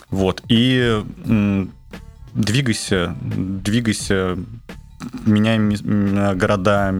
Вот. 0.08 0.40
И 0.46 1.04
двигайся, 2.32 3.16
двигайся, 3.20 4.38
меняй 5.26 5.58
города, 6.36 6.94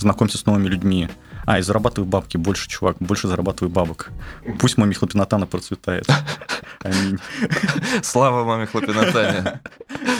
знакомься 0.00 0.38
с 0.38 0.46
новыми 0.46 0.68
людьми. 0.68 1.08
А, 1.46 1.58
и 1.58 1.62
зарабатывай 1.62 2.08
бабки 2.08 2.36
больше, 2.36 2.68
чувак, 2.68 2.96
больше 2.98 3.28
зарабатывай 3.28 3.72
бабок. 3.72 4.10
Пусть 4.58 4.78
мой 4.78 4.92
Хлопинатана 4.92 5.46
процветает. 5.46 6.06
Аминь. 6.82 7.18
Слава 8.02 8.44
маме 8.44 8.66
Хлопинатане. 8.66 9.60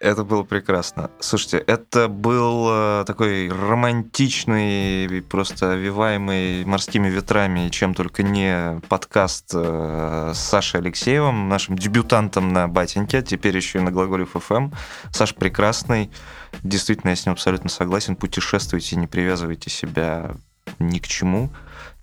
Это 0.00 0.24
было 0.24 0.44
прекрасно. 0.44 1.10
Слушайте, 1.20 1.58
это 1.58 2.08
был 2.08 2.68
э, 2.70 3.04
такой 3.06 3.50
романтичный, 3.50 5.20
просто 5.20 5.72
овиваемый 5.72 6.64
морскими 6.64 7.08
ветрами, 7.08 7.68
чем 7.68 7.92
только 7.92 8.22
не 8.22 8.80
подкаст 8.88 9.50
э, 9.52 10.32
с 10.34 10.38
Сашей 10.38 10.80
Алексеевым, 10.80 11.50
нашим 11.50 11.76
дебютантом 11.76 12.50
на 12.50 12.66
Батеньке, 12.66 13.20
теперь 13.20 13.54
еще 13.54 13.80
и 13.80 13.82
на 13.82 13.90
Глаголев 13.90 14.30
ФМ. 14.32 14.70
Саш 15.12 15.34
прекрасный. 15.34 16.10
Действительно, 16.62 17.10
я 17.10 17.16
с 17.16 17.26
ним 17.26 17.34
абсолютно 17.34 17.68
согласен. 17.68 18.16
Путешествуйте, 18.16 18.96
не 18.96 19.06
привязывайте 19.06 19.68
себя 19.68 20.30
ни 20.78 20.98
к 20.98 21.06
чему 21.08 21.50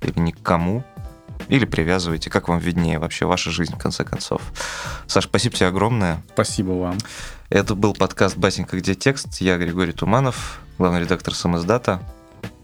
или 0.01 0.19
ни 0.19 0.29
к 0.29 0.43
кому. 0.43 0.83
Или 1.49 1.65
привязывайте, 1.65 2.29
как 2.29 2.47
вам 2.47 2.59
виднее 2.59 2.99
вообще 2.99 3.25
ваша 3.25 3.49
жизнь, 3.49 3.73
в 3.73 3.79
конце 3.79 4.03
концов. 4.03 4.41
Саш, 5.07 5.23
спасибо 5.23 5.55
тебе 5.55 5.67
огромное. 5.67 6.21
Спасибо 6.33 6.71
вам. 6.73 6.97
Это 7.49 7.75
был 7.75 7.93
подкаст 7.93 8.35
«Басенька, 8.35 8.75
где 8.77 8.93
текст». 8.93 9.39
Я 9.39 9.57
Григорий 9.57 9.93
Туманов, 9.93 10.59
главный 10.77 10.99
редактор 10.99 11.33
«Самоздата». 11.33 12.01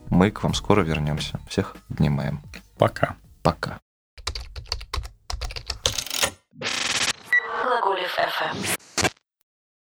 Мы 0.10 0.30
к 0.30 0.43
вам 0.43 0.54
скоро 0.54 0.82
вернемся. 0.82 1.39
Всех 1.48 1.78
обнимаем. 1.89 2.41
Пока. 2.78 3.15
Пока. 3.41 3.80
Глаголев 7.63 8.19
FM. 8.19 8.83